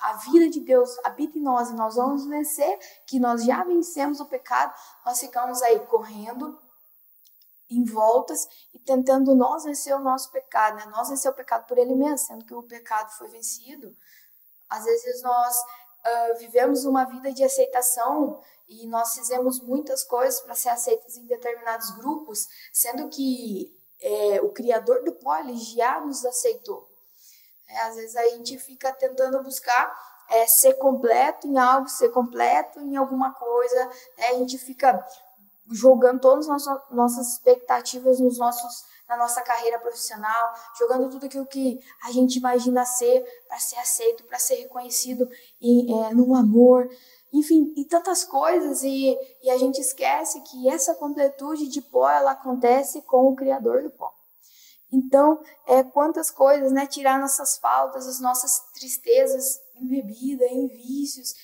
a, 0.00 0.10
a 0.10 0.12
vida 0.14 0.48
de 0.48 0.60
Deus 0.60 0.96
habita 1.04 1.36
em 1.38 1.42
nós 1.42 1.70
e 1.70 1.74
nós 1.74 1.96
vamos 1.96 2.26
vencer, 2.26 2.78
que 3.06 3.18
nós 3.18 3.44
já 3.44 3.64
vencemos 3.64 4.20
o 4.20 4.26
pecado, 4.26 4.72
nós 5.04 5.20
ficamos 5.20 5.60
aí 5.62 5.78
correndo 5.80 6.58
em 7.70 7.84
voltas 7.84 8.48
e 8.72 8.78
tentando 8.78 9.34
nós 9.34 9.64
vencer 9.64 9.94
o 9.94 10.00
nosso 10.00 10.30
pecado, 10.30 10.76
né? 10.76 10.86
Nós 10.86 11.08
vencer 11.08 11.30
o 11.30 11.34
pecado 11.34 11.66
por 11.66 11.78
ele 11.78 11.94
mesmo, 11.94 12.18
sendo 12.18 12.44
que 12.44 12.54
o 12.54 12.62
pecado 12.62 13.10
foi 13.16 13.28
vencido. 13.28 13.96
Às 14.68 14.84
vezes 14.84 15.22
nós 15.22 15.56
uh, 15.56 16.38
vivemos 16.38 16.84
uma 16.84 17.04
vida 17.04 17.32
de 17.32 17.44
aceitação 17.44 18.40
e 18.68 18.86
nós 18.86 19.14
fizemos 19.14 19.60
muitas 19.60 20.04
coisas 20.04 20.40
para 20.40 20.54
ser 20.54 20.68
aceitos 20.68 21.16
em 21.16 21.26
determinados 21.26 21.90
grupos, 21.92 22.46
sendo 22.72 23.08
que 23.08 23.74
é, 24.00 24.40
o 24.42 24.50
Criador 24.50 25.02
do 25.04 25.12
pó 25.12 25.36
já 25.54 26.00
nos 26.00 26.24
aceitou. 26.24 26.88
É, 27.66 27.80
às 27.82 27.96
vezes 27.96 28.16
a 28.16 28.28
gente 28.28 28.58
fica 28.58 28.92
tentando 28.92 29.42
buscar 29.42 29.94
é, 30.30 30.46
ser 30.46 30.74
completo 30.74 31.46
em 31.46 31.58
algo, 31.58 31.88
ser 31.88 32.10
completo 32.10 32.80
em 32.80 32.96
alguma 32.96 33.32
coisa, 33.32 33.86
né? 34.16 34.28
a 34.28 34.34
gente 34.34 34.58
fica 34.58 35.04
jogando 35.70 36.20
todas 36.20 36.48
as 36.48 36.64
nossas 36.90 37.34
expectativas 37.34 38.20
nos 38.20 38.38
nossos, 38.38 38.84
na 39.08 39.16
nossa 39.16 39.42
carreira 39.42 39.78
profissional, 39.78 40.54
jogando 40.78 41.10
tudo 41.10 41.26
aquilo 41.26 41.46
que 41.46 41.78
a 42.04 42.12
gente 42.12 42.38
imagina 42.38 42.84
ser 42.84 43.24
para 43.48 43.58
ser 43.58 43.76
aceito, 43.76 44.24
para 44.24 44.38
ser 44.38 44.56
reconhecido 44.56 45.28
em, 45.60 46.04
é, 46.04 46.14
no 46.14 46.34
amor, 46.34 46.88
enfim, 47.32 47.72
e 47.76 47.84
tantas 47.84 48.24
coisas, 48.24 48.82
e, 48.82 49.16
e 49.42 49.50
a 49.50 49.58
gente 49.58 49.78
esquece 49.80 50.40
que 50.42 50.68
essa 50.68 50.94
completude 50.94 51.68
de 51.68 51.82
pó 51.82 52.08
ela 52.08 52.32
acontece 52.32 53.02
com 53.02 53.28
o 53.28 53.36
Criador 53.36 53.82
do 53.82 53.90
pó. 53.90 54.12
Então, 54.90 55.38
é, 55.66 55.82
quantas 55.82 56.30
coisas, 56.30 56.72
né? 56.72 56.86
Tirar 56.86 57.20
nossas 57.20 57.58
faltas, 57.58 58.06
as 58.06 58.20
nossas 58.20 58.58
tristezas 58.72 59.60
em 59.76 59.86
bebida, 59.86 60.44
em 60.46 60.66
vícios, 60.66 61.34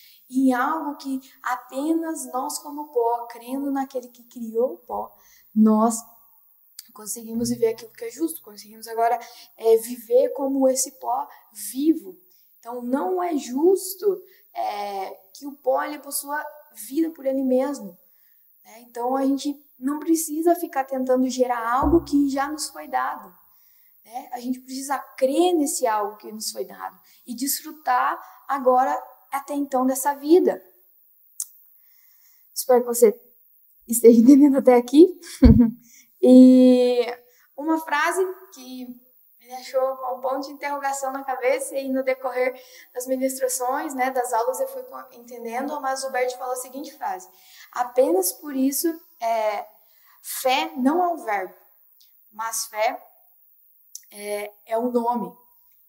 em 0.40 0.52
algo 0.52 0.96
que 0.96 1.20
apenas 1.42 2.30
nós, 2.32 2.58
como 2.58 2.92
pó, 2.92 3.26
crendo 3.26 3.70
naquele 3.70 4.08
que 4.08 4.24
criou 4.24 4.74
o 4.74 4.78
pó, 4.78 5.14
nós 5.54 5.96
conseguimos 6.92 7.50
viver 7.50 7.68
aquilo 7.68 7.92
que 7.92 8.04
é 8.04 8.10
justo, 8.10 8.40
conseguimos 8.40 8.86
agora 8.86 9.18
é, 9.56 9.76
viver 9.76 10.30
como 10.30 10.68
esse 10.68 10.92
pó 10.92 11.28
vivo. 11.52 12.18
Então, 12.58 12.80
não 12.80 13.22
é 13.22 13.36
justo 13.36 14.22
é, 14.54 15.10
que 15.34 15.46
o 15.46 15.52
pó 15.52 15.82
ele 15.82 15.98
possua 15.98 16.42
vida 16.88 17.10
por 17.10 17.26
ele 17.26 17.42
mesmo. 17.42 17.98
Né? 18.64 18.80
Então, 18.82 19.16
a 19.16 19.26
gente 19.26 19.60
não 19.78 19.98
precisa 19.98 20.54
ficar 20.54 20.84
tentando 20.84 21.28
gerar 21.28 21.72
algo 21.72 22.04
que 22.04 22.28
já 22.28 22.48
nos 22.50 22.68
foi 22.70 22.88
dado. 22.88 23.34
Né? 24.04 24.30
A 24.32 24.40
gente 24.40 24.60
precisa 24.60 24.98
crer 24.98 25.52
nesse 25.54 25.86
algo 25.86 26.16
que 26.16 26.30
nos 26.32 26.50
foi 26.50 26.64
dado 26.64 26.98
e 27.26 27.34
desfrutar 27.34 28.18
agora 28.48 28.96
até 29.36 29.54
então 29.54 29.86
dessa 29.86 30.14
vida. 30.14 30.62
Espero 32.54 32.80
que 32.80 32.86
você 32.86 33.20
esteja 33.86 34.18
entendendo 34.20 34.58
até 34.58 34.74
aqui. 34.74 35.18
e 36.22 37.06
uma 37.56 37.78
frase 37.80 38.24
que 38.54 38.86
me 39.40 39.46
deixou 39.48 39.96
com 39.96 40.16
um 40.16 40.20
ponto 40.20 40.46
de 40.46 40.52
interrogação 40.52 41.12
na 41.12 41.24
cabeça 41.24 41.76
e 41.76 41.90
no 41.90 42.02
decorrer 42.02 42.54
das 42.94 43.06
ministrações, 43.06 43.94
né, 43.94 44.10
das 44.10 44.32
aulas 44.32 44.60
eu 44.60 44.68
fui 44.68 44.82
entendendo, 45.12 45.80
mas 45.80 46.04
o 46.04 46.10
Bert 46.10 46.36
falou 46.36 46.54
a 46.54 46.56
seguinte 46.56 46.96
frase: 46.96 47.28
apenas 47.72 48.32
por 48.32 48.54
isso 48.54 48.88
é, 49.20 49.66
fé 50.22 50.72
não 50.76 51.02
é 51.02 51.08
um 51.08 51.24
verbo, 51.24 51.54
mas 52.32 52.66
fé 52.66 53.02
é, 54.10 54.52
é 54.66 54.78
um 54.78 54.90
nome. 54.90 55.36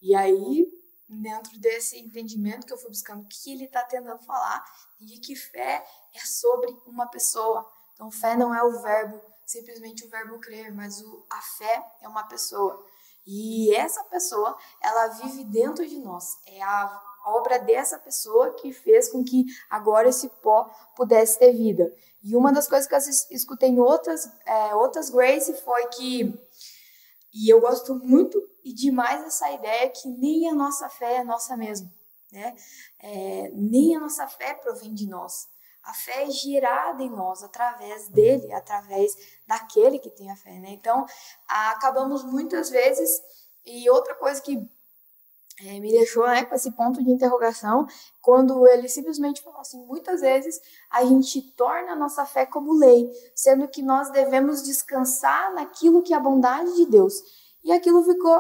E 0.02 0.16
aí 0.16 0.68
dentro 1.08 1.58
desse 1.60 1.98
entendimento 2.00 2.66
que 2.66 2.74
eu 2.74 2.78
fui 2.78 2.90
buscando, 2.90 3.24
o 3.24 3.28
que 3.28 3.54
ele 3.54 3.66
está 3.66 3.84
tentando 3.84 4.24
falar, 4.24 4.64
e 5.00 5.20
que 5.20 5.36
fé 5.36 5.86
é 6.14 6.20
sobre 6.26 6.76
uma 6.86 7.08
pessoa. 7.08 7.70
Então, 7.94 8.12
fé 8.12 8.36
não 8.36 8.54
é 8.54 8.64
o 8.64 8.82
verbo, 8.82 9.22
simplesmente 9.46 10.06
o 10.06 10.10
verbo 10.10 10.40
crer, 10.40 10.74
mas 10.74 11.02
o, 11.02 11.26
a 11.30 11.42
fé 11.42 11.92
é 12.02 12.08
uma 12.08 12.24
pessoa. 12.24 12.86
E 13.26 13.74
essa 13.76 14.04
pessoa, 14.06 14.58
ela 14.82 15.08
vive 15.08 15.44
dentro 15.46 15.88
de 15.88 15.98
nós. 16.00 16.38
É 16.46 16.62
a 16.62 17.02
obra 17.26 17.58
dessa 17.58 17.98
pessoa 17.98 18.54
que 18.54 18.72
fez 18.72 19.10
com 19.10 19.24
que 19.24 19.46
agora 19.70 20.10
esse 20.10 20.30
pó 20.30 20.66
pudesse 20.96 21.40
ter 21.40 21.54
vida. 21.54 21.92
E 22.24 22.36
uma 22.36 22.52
das 22.52 22.68
coisas 22.68 22.88
que 22.88 22.94
eu 22.94 23.36
escutei 23.36 23.70
em 23.70 23.80
outras, 23.80 24.30
é, 24.46 24.76
outras 24.76 25.10
Grace 25.10 25.54
foi 25.62 25.88
que, 25.88 26.40
e 27.34 27.50
eu 27.50 27.60
gosto 27.60 27.96
muito 27.96 28.40
e 28.66 28.74
demais 28.74 29.24
essa 29.24 29.52
ideia 29.52 29.92
que 29.92 30.10
nem 30.10 30.50
a 30.50 30.54
nossa 30.56 30.90
fé 30.90 31.18
é 31.18 31.24
nossa 31.24 31.56
mesmo, 31.56 31.88
né? 32.32 32.56
É, 33.00 33.52
nem 33.54 33.96
a 33.96 34.00
nossa 34.00 34.28
fé 34.28 34.56
provém 34.56 34.92
de 34.92 35.08
nós. 35.08 35.48
A 35.84 35.94
fé 35.94 36.24
é 36.24 36.32
gerada 36.32 37.04
em 37.04 37.12
nós 37.12 37.44
através 37.44 38.10
dele, 38.10 38.52
através 38.52 39.16
daquele 39.46 40.00
que 40.00 40.10
tem 40.10 40.32
a 40.32 40.36
fé, 40.36 40.60
né? 40.60 40.72
Então, 40.72 41.06
acabamos 41.48 42.24
muitas 42.24 42.72
vezes 42.72 43.22
e 43.64 43.88
outra 43.88 44.16
coisa 44.16 44.42
que 44.42 44.58
é, 45.64 45.80
me 45.80 45.92
deixou 45.92 46.28
né, 46.28 46.44
com 46.44 46.56
esse 46.56 46.72
ponto 46.72 47.04
de 47.04 47.12
interrogação, 47.12 47.86
quando 48.20 48.68
ele 48.68 48.90
simplesmente 48.90 49.44
falou 49.44 49.60
assim: 49.60 49.86
muitas 49.86 50.22
vezes 50.22 50.60
a 50.90 51.06
gente 51.06 51.40
torna 51.52 51.92
a 51.92 51.96
nossa 51.96 52.26
fé 52.26 52.48
como 52.48 52.74
lei, 52.74 53.08
sendo 53.36 53.68
que 53.68 53.84
nós 53.84 54.10
devemos 54.10 54.64
descansar 54.64 55.54
naquilo 55.54 56.02
que 56.02 56.16
é 56.16 56.18
a 56.18 56.20
bondade 56.20 56.76
de 56.76 56.88
Deus. 56.88 57.14
E 57.64 57.72
aquilo 57.72 58.04
ficou 58.04 58.40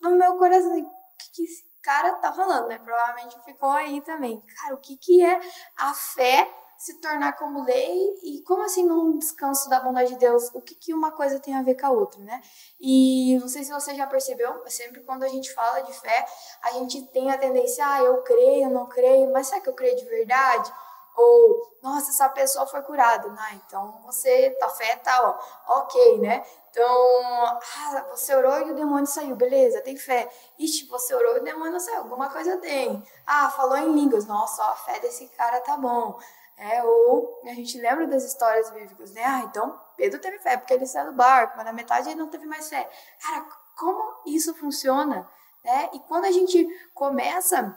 no 0.00 0.16
meu 0.16 0.36
coração. 0.36 0.72
O 0.72 0.84
que, 1.18 1.30
que 1.32 1.44
esse 1.44 1.68
cara 1.82 2.14
tá 2.14 2.32
falando, 2.32 2.68
né? 2.68 2.78
Provavelmente 2.78 3.42
ficou 3.44 3.70
aí 3.70 4.00
também. 4.02 4.42
Cara, 4.60 4.74
o 4.74 4.78
que, 4.78 4.96
que 4.96 5.24
é 5.24 5.40
a 5.76 5.94
fé 5.94 6.52
se 6.78 7.00
tornar 7.00 7.32
como 7.32 7.64
lei 7.64 7.98
e 8.22 8.40
como 8.42 8.62
assim 8.62 8.86
num 8.86 9.18
descanso 9.18 9.68
da 9.68 9.80
bondade 9.80 10.10
de 10.10 10.18
Deus? 10.18 10.48
O 10.54 10.60
que, 10.60 10.74
que 10.74 10.94
uma 10.94 11.10
coisa 11.10 11.40
tem 11.40 11.54
a 11.54 11.62
ver 11.62 11.74
com 11.74 11.86
a 11.86 11.90
outra, 11.90 12.22
né? 12.22 12.40
E 12.80 13.36
não 13.40 13.48
sei 13.48 13.64
se 13.64 13.72
você 13.72 13.94
já 13.94 14.06
percebeu, 14.06 14.62
sempre 14.66 15.02
quando 15.02 15.24
a 15.24 15.28
gente 15.28 15.52
fala 15.52 15.80
de 15.80 15.92
fé, 15.92 16.26
a 16.62 16.72
gente 16.72 17.02
tem 17.08 17.30
a 17.30 17.38
tendência, 17.38 17.84
ah, 17.84 18.02
eu 18.02 18.22
creio, 18.22 18.64
eu 18.64 18.70
não 18.70 18.86
creio, 18.86 19.32
mas 19.32 19.48
será 19.48 19.60
que 19.60 19.68
eu 19.68 19.74
creio 19.74 19.96
de 19.96 20.04
verdade? 20.04 20.72
Ou, 21.18 21.78
nossa, 21.82 22.10
essa 22.10 22.28
pessoa 22.28 22.64
foi 22.64 22.80
curada. 22.82 23.28
Ah, 23.36 23.54
então 23.56 24.00
você, 24.04 24.50
tua 24.60 24.68
fé 24.68 24.94
tá, 24.96 25.20
ó, 25.68 25.80
ok, 25.80 26.18
né? 26.20 26.44
Então, 26.70 26.86
ah, 26.86 28.06
você 28.10 28.36
orou 28.36 28.56
e 28.60 28.70
o 28.70 28.74
demônio 28.74 29.06
saiu, 29.06 29.34
beleza, 29.34 29.80
tem 29.80 29.96
fé. 29.96 30.30
Ixi, 30.56 30.86
você 30.86 31.12
orou 31.14 31.36
e 31.36 31.40
o 31.40 31.44
demônio 31.44 31.72
não 31.72 31.80
saiu, 31.80 31.98
alguma 31.98 32.30
coisa 32.30 32.56
tem. 32.58 33.02
Ah, 33.26 33.50
falou 33.50 33.76
em 33.76 33.92
línguas, 33.92 34.26
nossa, 34.26 34.62
ó, 34.62 34.70
a 34.70 34.76
fé 34.76 35.00
desse 35.00 35.26
cara 35.30 35.60
tá 35.60 35.76
bom. 35.76 36.20
É, 36.56 36.82
ou 36.84 37.40
a 37.44 37.54
gente 37.54 37.80
lembra 37.80 38.06
das 38.06 38.22
histórias 38.24 38.70
bíblicas, 38.70 39.12
né? 39.12 39.24
Ah, 39.24 39.40
então 39.40 39.80
Pedro 39.96 40.20
teve 40.20 40.38
fé 40.38 40.56
porque 40.56 40.74
ele 40.74 40.86
saiu 40.86 41.06
do 41.06 41.12
barco, 41.12 41.54
mas 41.56 41.66
na 41.66 41.72
metade 41.72 42.08
ele 42.08 42.18
não 42.18 42.28
teve 42.28 42.46
mais 42.46 42.68
fé. 42.68 42.88
Cara, 43.20 43.44
como 43.76 44.22
isso 44.26 44.54
funciona? 44.54 45.28
Né? 45.64 45.90
E 45.94 46.00
quando 46.00 46.26
a 46.26 46.32
gente 46.32 46.66
começa 46.94 47.76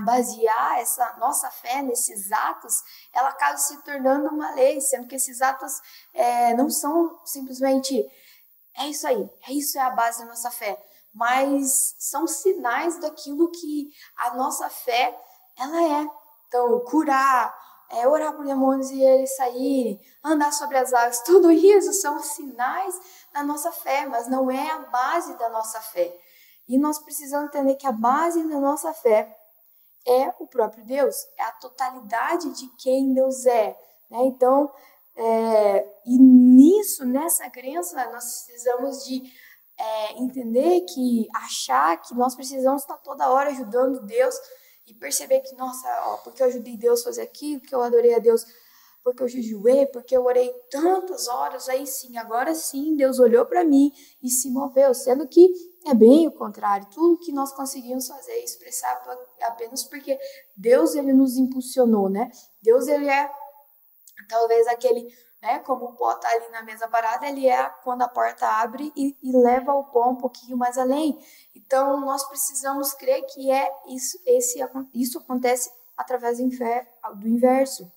basear 0.00 0.78
essa 0.78 1.16
nossa 1.18 1.50
fé 1.50 1.82
nesses 1.82 2.32
atos, 2.32 2.82
ela 3.12 3.28
acaba 3.28 3.56
se 3.56 3.76
tornando 3.82 4.28
uma 4.28 4.52
lei, 4.54 4.80
sendo 4.80 5.06
que 5.06 5.16
esses 5.16 5.40
atos 5.40 5.80
é, 6.12 6.54
não 6.54 6.68
são 6.68 7.20
simplesmente 7.24 8.04
é 8.76 8.88
isso 8.88 9.06
aí, 9.06 9.30
é 9.48 9.52
isso 9.52 9.78
é 9.78 9.82
a 9.82 9.90
base 9.90 10.20
da 10.20 10.26
nossa 10.26 10.50
fé, 10.50 10.76
mas 11.12 11.94
são 11.96 12.26
sinais 12.26 12.98
daquilo 12.98 13.50
que 13.52 13.88
a 14.16 14.34
nossa 14.34 14.68
fé 14.68 15.16
ela 15.56 16.00
é. 16.00 16.08
Então, 16.48 16.80
curar, 16.80 17.54
é, 17.88 18.06
orar 18.08 18.34
por 18.34 18.44
demônios 18.44 18.90
e 18.90 19.00
eles 19.00 19.34
saírem, 19.36 20.00
andar 20.24 20.52
sobre 20.52 20.76
as 20.76 20.92
águas, 20.92 21.20
tudo 21.20 21.52
isso 21.52 21.92
são 21.92 22.18
sinais 22.20 23.00
da 23.32 23.44
nossa 23.44 23.70
fé, 23.70 24.06
mas 24.06 24.26
não 24.28 24.50
é 24.50 24.70
a 24.70 24.78
base 24.80 25.36
da 25.38 25.48
nossa 25.48 25.80
fé. 25.80 26.12
E 26.66 26.78
nós 26.78 26.98
precisamos 26.98 27.48
entender 27.48 27.76
que 27.76 27.86
a 27.86 27.92
base 27.92 28.42
da 28.48 28.58
nossa 28.58 28.92
fé 28.92 29.43
é 30.06 30.32
o 30.38 30.46
próprio 30.46 30.84
Deus, 30.84 31.14
é 31.38 31.42
a 31.44 31.52
totalidade 31.52 32.52
de 32.54 32.68
quem 32.76 33.12
Deus 33.14 33.46
é. 33.46 33.76
Né? 34.10 34.24
Então, 34.26 34.70
é, 35.16 35.86
e 36.06 36.18
nisso, 36.18 37.04
nessa 37.04 37.48
crença, 37.48 38.10
nós 38.10 38.44
precisamos 38.44 39.04
de 39.04 39.22
é, 39.78 40.18
entender 40.18 40.82
que, 40.82 41.26
achar 41.34 42.00
que 42.00 42.14
nós 42.14 42.34
precisamos 42.34 42.82
estar 42.82 42.98
toda 42.98 43.30
hora 43.30 43.50
ajudando 43.50 44.04
Deus 44.04 44.34
e 44.86 44.94
perceber 44.94 45.40
que, 45.40 45.54
nossa, 45.56 45.88
ó, 46.06 46.16
porque 46.18 46.42
eu 46.42 46.46
ajudei 46.46 46.76
Deus 46.76 47.00
a 47.00 47.04
fazer 47.04 47.22
aquilo, 47.22 47.60
porque 47.60 47.74
eu 47.74 47.82
adorei 47.82 48.14
a 48.14 48.18
Deus, 48.18 48.44
porque 49.02 49.22
eu 49.22 49.28
jejuei, 49.28 49.86
porque 49.86 50.16
eu 50.16 50.24
orei 50.24 50.52
tantas 50.70 51.28
horas, 51.28 51.68
aí 51.68 51.86
sim, 51.86 52.16
agora 52.16 52.54
sim, 52.54 52.96
Deus 52.96 53.18
olhou 53.18 53.46
para 53.46 53.64
mim 53.64 53.92
e 54.22 54.28
se 54.28 54.50
moveu, 54.50 54.94
sendo 54.94 55.26
que 55.26 55.48
é 55.86 55.94
bem 55.94 56.26
o 56.26 56.32
contrário, 56.32 56.88
tudo 56.90 57.20
que 57.20 57.32
nós 57.32 57.52
conseguimos 57.52 58.06
fazer 58.08 58.32
é 58.32 58.44
expressar 58.44 59.02
apenas 59.42 59.84
porque 59.84 60.18
Deus 60.56 60.94
ele 60.94 61.12
nos 61.12 61.36
impulsionou, 61.36 62.08
né? 62.08 62.30
Deus 62.62 62.88
ele 62.88 63.08
é 63.08 63.30
talvez 64.28 64.66
aquele 64.66 65.08
né? 65.44 65.58
Como 65.58 65.84
o 65.84 65.92
pó 65.92 66.14
tá 66.14 66.26
ali 66.30 66.48
na 66.48 66.62
mesa 66.62 66.88
parada, 66.88 67.28
ele 67.28 67.46
é 67.46 67.68
quando 67.84 68.00
a 68.00 68.08
porta 68.08 68.48
abre 68.48 68.90
e, 68.96 69.14
e, 69.22 69.30
leva 69.36 69.74
o 69.74 69.84
pó 69.84 70.08
um 70.08 70.16
pouquinho 70.16 70.56
mais 70.56 70.78
além. 70.78 71.18
Então, 71.54 72.00
nós 72.00 72.26
precisamos 72.26 72.94
crer 72.94 73.26
que 73.26 73.50
é 73.52 73.70
isso, 73.88 74.18
esse, 74.24 74.58
isso 74.94 75.18
acontece 75.18 75.70
através 75.98 76.38
do, 76.38 76.44
inverso. 77.28 77.92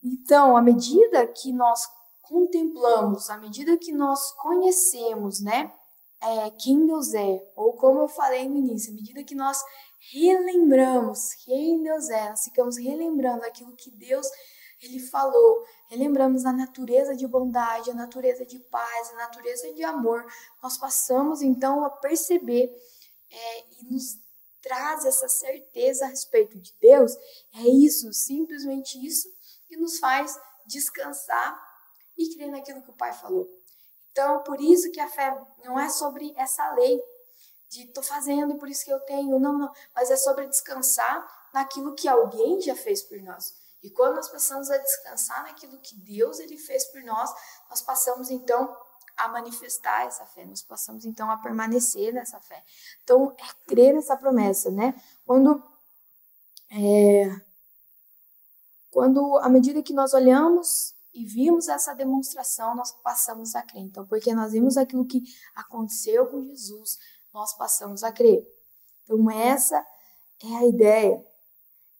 Então, 0.00 0.56
à 0.56 0.62
medida 0.62 1.26
que 1.26 1.52
nós 1.52 1.80
contemplamos, 2.22 3.28
à 3.28 3.36
medida 3.36 3.76
que 3.76 3.90
nós 3.90 4.30
conhecemos, 4.36 5.40
né, 5.40 5.74
é, 6.20 6.50
quem 6.50 6.86
Deus 6.86 7.14
é, 7.14 7.52
ou 7.54 7.74
como 7.74 8.00
eu 8.00 8.08
falei 8.08 8.48
no 8.48 8.56
início, 8.56 8.92
à 8.92 8.94
medida 8.94 9.24
que 9.24 9.34
nós 9.34 9.58
relembramos 10.12 11.34
quem 11.44 11.82
Deus 11.82 12.08
é, 12.10 12.30
nós 12.30 12.44
ficamos 12.44 12.76
relembrando 12.76 13.44
aquilo 13.44 13.74
que 13.76 13.90
Deus 13.90 14.26
ele 14.82 15.00
falou, 15.00 15.64
relembramos 15.88 16.44
a 16.44 16.52
natureza 16.52 17.16
de 17.16 17.26
bondade, 17.26 17.90
a 17.90 17.94
natureza 17.94 18.44
de 18.44 18.58
paz, 18.58 19.10
a 19.10 19.16
natureza 19.16 19.72
de 19.72 19.82
amor. 19.82 20.24
Nós 20.62 20.76
passamos 20.76 21.40
então 21.40 21.84
a 21.84 21.90
perceber 21.90 22.70
é, 23.30 23.60
e 23.80 23.84
nos 23.90 24.18
traz 24.60 25.04
essa 25.06 25.28
certeza 25.28 26.04
a 26.04 26.08
respeito 26.08 26.58
de 26.58 26.74
Deus. 26.80 27.12
É 27.54 27.62
isso, 27.62 28.12
simplesmente 28.12 29.04
isso, 29.04 29.28
que 29.66 29.76
nos 29.76 29.98
faz 29.98 30.38
descansar 30.66 31.58
e 32.18 32.34
crer 32.34 32.50
naquilo 32.50 32.82
que 32.82 32.90
o 32.90 32.96
Pai 32.96 33.12
falou. 33.12 33.48
Então, 34.16 34.42
por 34.44 34.58
isso 34.58 34.90
que 34.90 34.98
a 34.98 35.06
fé 35.06 35.38
não 35.62 35.78
é 35.78 35.90
sobre 35.90 36.32
essa 36.38 36.72
lei 36.72 36.98
de 37.68 37.86
tô 37.88 38.02
fazendo 38.02 38.56
por 38.56 38.66
isso 38.66 38.82
que 38.82 38.90
eu 38.90 38.98
tenho, 39.00 39.38
não, 39.38 39.58
não, 39.58 39.70
mas 39.94 40.10
é 40.10 40.16
sobre 40.16 40.46
descansar 40.46 41.50
naquilo 41.52 41.94
que 41.94 42.08
alguém 42.08 42.58
já 42.62 42.74
fez 42.74 43.02
por 43.02 43.20
nós. 43.20 43.54
E 43.82 43.90
quando 43.90 44.16
nós 44.16 44.30
passamos 44.30 44.70
a 44.70 44.78
descansar 44.78 45.42
naquilo 45.42 45.78
que 45.80 45.94
Deus 45.96 46.38
ele 46.38 46.56
fez 46.56 46.86
por 46.86 47.02
nós, 47.02 47.30
nós 47.68 47.82
passamos 47.82 48.30
então 48.30 48.74
a 49.18 49.28
manifestar 49.28 50.06
essa 50.06 50.24
fé, 50.24 50.46
nós 50.46 50.62
passamos 50.62 51.04
então 51.04 51.30
a 51.30 51.36
permanecer 51.36 52.14
nessa 52.14 52.40
fé. 52.40 52.64
Então, 53.04 53.36
é 53.38 53.66
crer 53.66 53.92
nessa 53.92 54.16
promessa, 54.16 54.70
né? 54.70 54.98
Quando 55.26 55.62
é, 56.70 57.38
quando 58.90 59.36
à 59.40 59.48
medida 59.50 59.82
que 59.82 59.92
nós 59.92 60.14
olhamos 60.14 60.95
e 61.16 61.24
vimos 61.24 61.66
essa 61.66 61.94
demonstração, 61.94 62.76
nós 62.76 62.92
passamos 63.02 63.54
a 63.54 63.62
crer. 63.62 63.82
Então, 63.82 64.06
porque 64.06 64.34
nós 64.34 64.52
vimos 64.52 64.76
aquilo 64.76 65.06
que 65.06 65.22
aconteceu 65.54 66.26
com 66.26 66.44
Jesus, 66.44 66.98
nós 67.32 67.56
passamos 67.56 68.04
a 68.04 68.12
crer. 68.12 68.46
Então, 69.02 69.30
essa 69.30 69.82
é 70.44 70.56
a 70.56 70.66
ideia. 70.66 71.24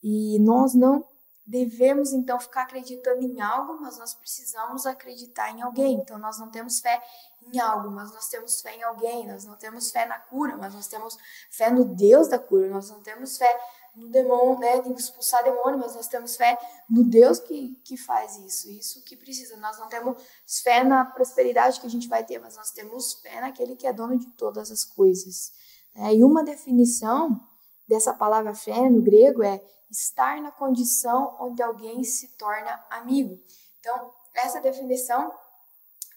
E 0.02 0.38
nós 0.40 0.75
não 0.75 1.02
devemos 1.46 2.12
então 2.12 2.38
ficar 2.38 2.62
acreditando 2.62 3.23
em 3.23 3.40
algo, 3.40 3.80
mas 3.80 3.96
nós 3.96 4.14
precisamos 4.14 4.85
acreditar 4.85 5.50
em 5.50 5.62
alguém. 5.62 5.94
Então 5.94 6.18
nós 6.18 6.38
não 6.38 6.50
temos 6.50 6.80
fé 6.80 7.00
em 7.40 7.59
algo, 7.61 7.90
mas 7.90 8.12
nós 8.12 8.29
temos 8.29 8.61
fé 8.61 8.74
em 8.74 8.83
alguém. 8.83 9.26
Nós 9.26 9.44
não 9.44 9.57
temos 9.57 9.90
fé 9.90 10.05
na 10.05 10.18
cura, 10.18 10.57
mas 10.57 10.74
nós 10.74 10.88
temos 10.88 11.16
fé 11.50 11.70
no 11.70 11.85
Deus 11.85 12.29
da 12.29 12.38
cura. 12.38 12.68
Nós 12.68 12.90
não 12.90 13.00
temos 13.00 13.38
fé 13.38 13.48
no 13.96 14.11
demônio, 14.11 14.59
né, 14.59 14.80
de 14.82 14.92
expulsar 14.92 15.42
demônio, 15.42 15.78
mas 15.78 15.94
nós 15.94 16.06
temos 16.06 16.37
fé 16.37 16.59
no 16.88 17.02
Deus 17.02 17.40
que, 17.40 17.74
que 17.82 17.96
faz 17.96 18.37
isso, 18.37 18.70
isso 18.70 19.02
que 19.02 19.16
precisa. 19.16 19.56
Nós 19.56 19.78
não 19.78 19.88
temos 19.88 20.22
fé 20.62 20.85
na 20.85 21.04
prosperidade 21.04 21.80
que 21.80 21.87
a 21.87 21.90
gente 21.90 22.06
vai 22.06 22.22
ter, 22.22 22.38
mas 22.38 22.56
nós 22.56 22.70
temos 22.70 23.14
fé 23.14 23.40
naquele 23.40 23.74
que 23.74 23.87
é 23.87 23.92
dono 23.92 24.18
de 24.18 24.26
todas 24.32 24.70
as 24.70 24.85
coisas. 24.85 25.52
É, 25.94 26.14
e 26.14 26.22
uma 26.22 26.44
definição 26.44 27.40
dessa 27.88 28.12
palavra 28.12 28.54
fé 28.54 28.88
no 28.90 29.00
grego 29.00 29.42
é 29.42 29.64
estar 29.90 30.42
na 30.42 30.52
condição 30.52 31.35
onde 31.40 31.62
alguém 31.62 32.04
se 32.04 32.28
torna 32.37 32.85
amigo. 32.90 33.40
Então, 33.80 34.12
essa 34.35 34.61
definição 34.61 35.32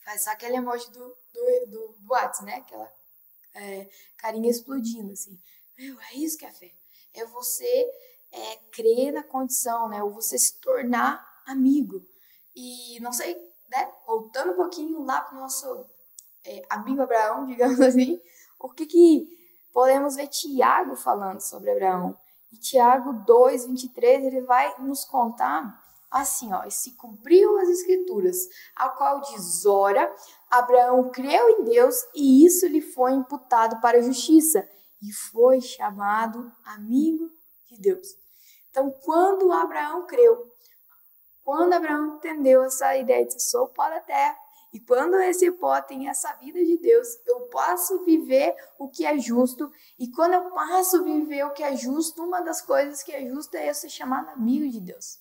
faz 0.03 0.23
só 0.23 0.31
aquele 0.31 0.57
emoji 0.57 0.89
do, 0.91 0.99
do, 0.99 1.65
do, 1.67 1.95
do 1.99 2.11
WhatsApp, 2.11 2.45
né? 2.45 2.55
Aquela 2.55 2.91
é, 3.53 3.89
carinha 4.17 4.49
explodindo, 4.49 5.13
assim. 5.13 5.39
Meu, 5.77 5.97
é 6.01 6.15
isso 6.15 6.37
que 6.37 6.45
é 6.45 6.51
fé. 6.51 6.78
É 7.13 7.25
você 7.25 7.89
é, 8.31 8.57
crer 8.71 9.11
na 9.11 9.23
condição, 9.23 9.89
né? 9.89 10.03
Ou 10.03 10.11
você 10.11 10.37
se 10.37 10.59
tornar 10.59 11.25
amigo. 11.45 12.01
E 12.55 12.99
não 12.99 13.11
sei, 13.11 13.35
né? 13.69 13.91
Voltando 14.05 14.53
um 14.53 14.55
pouquinho 14.55 15.03
lá 15.03 15.21
para 15.21 15.37
o 15.37 15.41
nosso 15.41 15.85
é, 16.45 16.61
amigo 16.69 17.01
Abraão, 17.01 17.45
digamos 17.47 17.79
assim, 17.81 18.19
o 18.59 18.69
que 18.69 18.85
que 18.85 19.27
podemos 19.73 20.15
ver 20.15 20.27
Tiago 20.27 20.95
falando 20.95 21.41
sobre 21.41 21.71
Abraão? 21.71 22.17
E 22.51 22.57
Tiago 22.57 23.13
2, 23.25 23.67
23, 23.67 24.25
ele 24.25 24.41
vai 24.41 24.73
nos 24.79 25.05
contar 25.05 25.87
assim, 26.09 26.51
ó, 26.51 26.63
e 26.63 26.71
se 26.71 26.95
cumpriu 26.95 27.59
as 27.59 27.69
escrituras, 27.69 28.35
a 28.75 28.89
qual 28.89 29.21
diz, 29.21 29.63
ora, 29.65 30.11
Abraão 30.49 31.11
creu 31.11 31.49
em 31.49 31.63
Deus 31.65 31.95
e 32.15 32.43
isso 32.43 32.65
lhe 32.65 32.81
foi 32.81 33.11
imputado 33.11 33.79
para 33.79 33.99
a 33.99 34.01
justiça 34.01 34.67
e 35.01 35.11
foi 35.11 35.61
chamado 35.61 36.51
amigo 36.65 37.31
de 37.67 37.77
Deus. 37.79 38.07
Então, 38.69 38.91
quando 39.03 39.51
Abraão 39.51 40.05
creu, 40.05 40.51
quando 41.43 41.73
Abraão 41.73 42.15
entendeu 42.15 42.63
essa 42.63 42.95
ideia 42.97 43.25
de 43.25 43.41
sou 43.41 43.67
pó 43.67 43.89
da 43.89 43.99
terra, 43.99 44.35
e 44.71 44.79
quando 44.79 45.15
esse 45.15 45.51
pó 45.51 45.81
tem 45.81 46.07
essa 46.07 46.31
vida 46.33 46.63
de 46.63 46.77
Deus, 46.77 47.07
eu 47.25 47.41
posso 47.47 48.03
viver 48.05 48.55
o 48.77 48.87
que 48.87 49.03
é 49.03 49.17
justo. 49.17 49.71
E 49.97 50.07
quando 50.11 50.33
eu 50.33 50.51
passo 50.51 50.97
a 50.97 51.01
viver 51.01 51.43
o 51.43 51.53
que 51.53 51.63
é 51.63 51.75
justo, 51.75 52.23
uma 52.23 52.41
das 52.41 52.61
coisas 52.61 53.01
que 53.01 53.11
é 53.11 53.27
justa 53.27 53.57
é 53.57 53.69
eu 53.69 53.73
ser 53.73 53.89
chamado 53.89 54.29
amigo 54.29 54.69
de 54.69 54.79
Deus. 54.79 55.17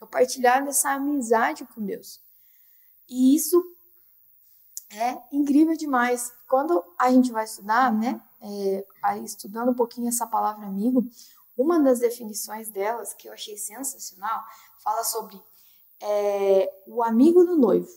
Eu 0.00 0.06
partilhar 0.06 0.64
dessa 0.64 0.90
amizade 0.92 1.66
com 1.66 1.84
Deus. 1.84 2.20
E 3.08 3.36
isso 3.36 3.62
é 4.90 5.18
incrível 5.30 5.76
demais. 5.76 6.32
Quando 6.48 6.82
a 6.98 7.10
gente 7.10 7.30
vai 7.30 7.44
estudar, 7.44 7.92
né, 7.92 8.18
é, 8.40 8.84
estudando 9.24 9.70
um 9.70 9.74
pouquinho 9.74 10.08
essa 10.08 10.26
palavra 10.26 10.66
amigo, 10.66 11.04
uma 11.56 11.80
das 11.80 11.98
definições 11.98 12.68
delas, 12.70 13.14
que 13.14 13.28
eu 13.28 13.32
achei 13.32 13.56
sensacional, 13.56 14.42
fala 14.82 15.02
sobre 15.02 15.40
é, 16.00 16.72
o 16.86 17.02
amigo 17.02 17.44
do 17.44 17.56
noivo 17.56 17.88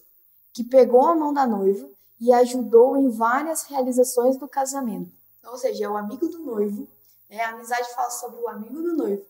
que 0.54 0.64
pegou 0.64 1.06
a 1.06 1.16
mão 1.16 1.34
da 1.34 1.48
noiva 1.48 1.90
e 2.20 2.32
ajudou 2.34 2.98
em 2.98 3.10
várias 3.10 3.64
realizações 3.64 4.38
do 4.38 4.48
casamento. 4.48 5.12
Ou 5.44 5.58
seja, 5.58 5.86
é 5.86 5.90
o 5.90 5.98
amigo 5.98 6.28
do 6.28 6.40
noivo, 6.40 6.88
né? 7.30 7.42
a 7.42 7.50
amizade 7.50 7.94
fala 7.94 8.10
sobre 8.12 8.40
o 8.40 8.48
amigo 8.48 8.82
do 8.82 8.96
noivo, 8.96 9.26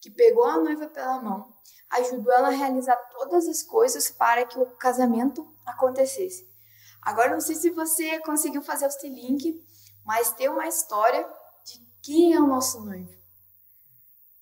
que 0.00 0.10
pegou 0.10 0.44
a 0.44 0.58
noiva 0.58 0.86
pela 0.88 1.22
mão, 1.22 1.54
ajudou 1.90 2.32
ela 2.32 2.48
a 2.48 2.50
realizar 2.50 2.96
todas 3.12 3.48
as 3.48 3.62
coisas 3.62 4.10
para 4.10 4.44
que 4.44 4.58
o 4.58 4.66
casamento 4.66 5.46
acontecesse. 5.64 6.46
Agora, 7.00 7.32
não 7.32 7.40
sei 7.40 7.54
se 7.54 7.70
você 7.70 8.18
conseguiu 8.20 8.62
fazer 8.62 8.86
esse 8.86 9.08
link, 9.08 9.62
mas 10.04 10.32
tem 10.32 10.48
uma 10.48 10.68
história 10.68 11.26
de 11.64 11.80
quem 12.02 12.34
é 12.34 12.40
o 12.40 12.46
nosso 12.46 12.84
noivo. 12.84 13.12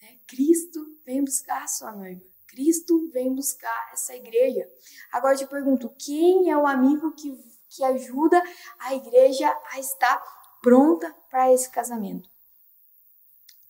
É, 0.01 0.17
Cristo 0.27 0.85
vem 1.05 1.25
buscar 1.25 1.63
a 1.63 1.69
sua 1.69 1.93
noiva. 1.93 2.23
Cristo 2.47 3.11
vem 3.11 3.35
buscar 3.35 3.91
essa 3.93 4.15
igreja. 4.15 4.69
Agora 5.11 5.35
eu 5.35 5.39
te 5.39 5.47
pergunto, 5.47 5.95
quem 5.99 6.51
é 6.51 6.57
o 6.57 6.67
amigo 6.67 7.13
que, 7.13 7.33
que 7.71 7.83
ajuda 7.83 8.43
a 8.79 8.95
igreja 8.95 9.49
a 9.73 9.81
estar 9.81 10.23
pronta 10.61 11.11
para 11.31 11.53
esse 11.53 11.71
casamento? 11.71 12.29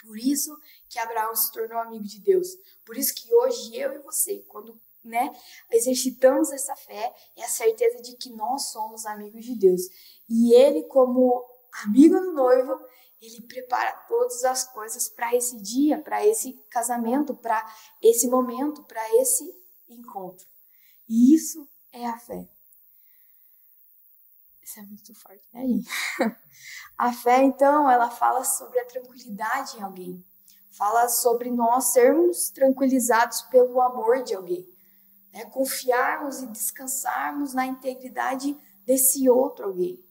Por 0.05 0.19
isso 0.19 0.57
que 0.89 0.99
Abraão 0.99 1.35
se 1.37 1.53
tornou 1.53 1.79
amigo 1.79 2.05
de 2.05 2.21
Deus. 2.21 2.49
Por 2.85 2.97
isso 2.97 3.15
que 3.15 3.33
hoje 3.33 3.77
eu 3.77 3.93
e 3.93 3.99
você, 4.01 4.41
quando 4.49 4.81
né, 5.05 5.33
exercitamos 5.71 6.51
essa 6.51 6.75
fé, 6.75 7.15
é 7.37 7.45
a 7.45 7.49
certeza 7.49 8.03
de 8.03 8.17
que 8.17 8.31
nós 8.31 8.71
somos 8.71 9.07
amigos 9.07 9.45
de 9.45 9.55
Deus. 9.55 9.83
E 10.29 10.55
ele, 10.55 10.83
como 10.85 11.45
amigo 11.85 12.19
do 12.21 12.33
noivo, 12.33 12.79
ele 13.21 13.41
prepara 13.43 13.93
todas 14.09 14.43
as 14.45 14.65
coisas 14.73 15.09
para 15.09 15.35
esse 15.35 15.57
dia, 15.63 16.01
para 16.01 16.27
esse 16.27 16.55
casamento, 16.69 17.35
para 17.35 17.65
esse 18.03 18.29
momento, 18.29 18.83
para 18.85 19.03
esse 19.21 19.45
encontro. 19.89 20.45
E 21.09 21.35
isso 21.35 21.69
é 21.93 22.07
a 22.07 22.19
fé. 22.19 22.49
Isso 24.63 24.81
é 24.81 24.83
muito 24.83 25.15
forte, 25.15 25.45
né, 25.53 25.67
gente? 25.67 25.91
A 26.97 27.13
fé, 27.13 27.43
então, 27.43 27.91
ela 27.91 28.11
fala 28.11 28.45
sobre 28.45 28.79
a 28.79 28.87
tranquilidade 28.87 29.77
em 29.77 29.83
alguém. 29.83 30.25
Fala 30.71 31.09
sobre 31.09 31.51
nós 31.51 31.93
sermos 31.93 32.49
tranquilizados 32.51 33.43
pelo 33.43 33.81
amor 33.81 34.23
de 34.23 34.35
alguém. 34.35 34.67
Né? 35.33 35.45
Confiarmos 35.47 36.41
e 36.43 36.47
descansarmos 36.47 37.53
na 37.53 37.67
integridade 37.67 38.57
desse 38.87 39.29
outro 39.29 39.67
alguém, 39.67 40.03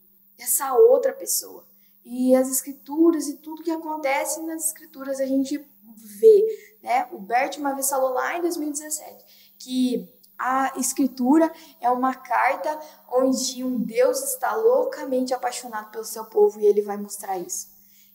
dessa 0.41 0.73
outra 0.73 1.13
pessoa. 1.13 1.63
E 2.03 2.35
as 2.35 2.49
escrituras 2.49 3.27
e 3.27 3.37
tudo 3.37 3.61
que 3.61 3.69
acontece 3.69 4.41
nas 4.41 4.67
escrituras 4.67 5.19
a 5.19 5.25
gente 5.25 5.63
vê. 5.95 6.77
Né? 6.81 7.07
O 7.11 7.19
Bert 7.19 7.57
uma 7.57 7.73
vez 7.73 7.87
falou 7.87 8.09
lá 8.09 8.37
em 8.37 8.41
2017 8.41 9.53
que 9.59 10.11
a 10.39 10.73
escritura 10.79 11.53
é 11.79 11.91
uma 11.91 12.15
carta 12.15 12.79
onde 13.11 13.63
um 13.63 13.77
Deus 13.79 14.23
está 14.23 14.55
loucamente 14.55 15.31
apaixonado 15.31 15.91
pelo 15.91 16.03
seu 16.03 16.25
povo 16.25 16.59
e 16.59 16.65
ele 16.65 16.81
vai 16.81 16.97
mostrar 16.97 17.37
isso. 17.37 17.69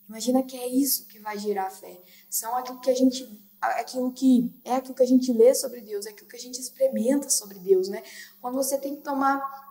Imagina 0.09 0.43
que 0.43 0.57
é 0.57 0.67
isso 0.67 1.07
que 1.07 1.21
vai 1.21 1.39
gerar 1.39 1.69
a 1.69 1.71
fé. 1.71 2.01
São 2.29 2.57
aquilo 2.57 2.81
que 2.81 2.91
a 2.91 2.95
gente 2.95 3.47
aquilo 3.61 4.13
que 4.13 4.53
é 4.65 4.75
aquilo 4.75 4.95
que 4.95 5.03
a 5.03 5.07
gente 5.07 5.33
lê 5.33 5.55
sobre 5.55 5.81
Deus, 5.81 6.07
é 6.07 6.11
aquilo 6.11 6.29
que 6.29 6.37
a 6.37 6.41
gente 6.41 6.61
experimenta 6.61 7.31
sobre 7.31 7.59
Deus, 7.59 7.89
né? 7.89 8.03
Quando 8.41 8.55
você 8.55 8.79
tem 8.79 8.97
que 8.97 9.03
tomar 9.03 9.66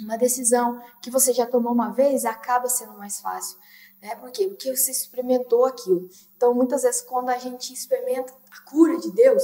uma 0.00 0.16
decisão 0.16 0.80
que 1.00 1.10
você 1.10 1.32
já 1.32 1.46
tomou 1.46 1.72
uma 1.72 1.90
vez, 1.90 2.24
acaba 2.24 2.68
sendo 2.68 2.96
mais 2.96 3.20
fácil. 3.20 3.58
Né? 4.02 4.16
Por 4.16 4.30
quê? 4.32 4.48
Porque 4.48 4.74
você 4.74 4.90
experimentou 4.90 5.64
aquilo. 5.64 6.08
Então, 6.36 6.52
muitas 6.52 6.82
vezes, 6.82 7.02
quando 7.02 7.28
a 7.28 7.38
gente 7.38 7.72
experimenta 7.72 8.34
a 8.50 8.60
cura 8.68 8.98
de 8.98 9.12
Deus, 9.12 9.42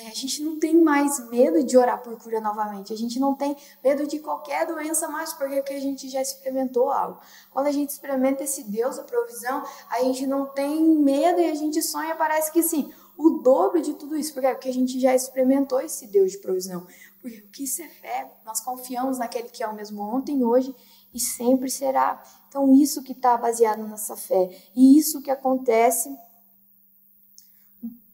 é, 0.00 0.08
a 0.08 0.14
gente 0.14 0.42
não 0.42 0.58
tem 0.58 0.74
mais 0.82 1.28
medo 1.30 1.62
de 1.62 1.76
orar 1.76 2.02
por 2.02 2.18
cura 2.18 2.40
novamente. 2.40 2.92
A 2.92 2.96
gente 2.96 3.20
não 3.20 3.34
tem 3.34 3.56
medo 3.84 4.06
de 4.06 4.18
qualquer 4.18 4.66
doença 4.66 5.06
mais, 5.06 5.32
porque 5.34 5.72
a 5.72 5.80
gente 5.80 6.08
já 6.08 6.20
experimentou 6.20 6.90
algo. 6.90 7.20
Quando 7.52 7.68
a 7.68 7.72
gente 7.72 7.90
experimenta 7.90 8.42
esse 8.42 8.64
Deus 8.64 8.96
da 8.96 9.04
provisão, 9.04 9.62
a 9.90 10.00
gente 10.00 10.26
não 10.26 10.46
tem 10.46 10.82
medo 10.82 11.40
e 11.40 11.48
a 11.48 11.54
gente 11.54 11.80
sonha, 11.80 12.16
parece 12.16 12.50
que 12.50 12.62
sim, 12.62 12.92
o 13.16 13.30
dobro 13.42 13.80
de 13.80 13.94
tudo 13.94 14.16
isso. 14.16 14.34
Por 14.34 14.42
quê? 14.42 14.48
Porque 14.48 14.68
a 14.68 14.74
gente 14.74 14.98
já 14.98 15.14
experimentou 15.14 15.80
esse 15.80 16.08
Deus 16.08 16.32
de 16.32 16.38
provisão. 16.38 16.86
Porque 17.22 17.38
o 17.38 17.48
que 17.50 17.62
isso 17.62 17.80
é 17.80 17.88
fé? 17.88 18.30
Nós 18.44 18.60
confiamos 18.60 19.18
naquele 19.18 19.48
que 19.48 19.62
é 19.62 19.68
o 19.68 19.74
mesmo 19.74 20.02
ontem, 20.02 20.44
hoje 20.44 20.74
e 21.14 21.20
sempre 21.20 21.70
será. 21.70 22.20
Então, 22.48 22.74
isso 22.74 23.02
que 23.02 23.12
está 23.12 23.36
baseado 23.36 23.78
na 23.78 23.86
nossa 23.86 24.16
fé. 24.16 24.50
E 24.74 24.98
isso 24.98 25.22
que 25.22 25.30
acontece, 25.30 26.14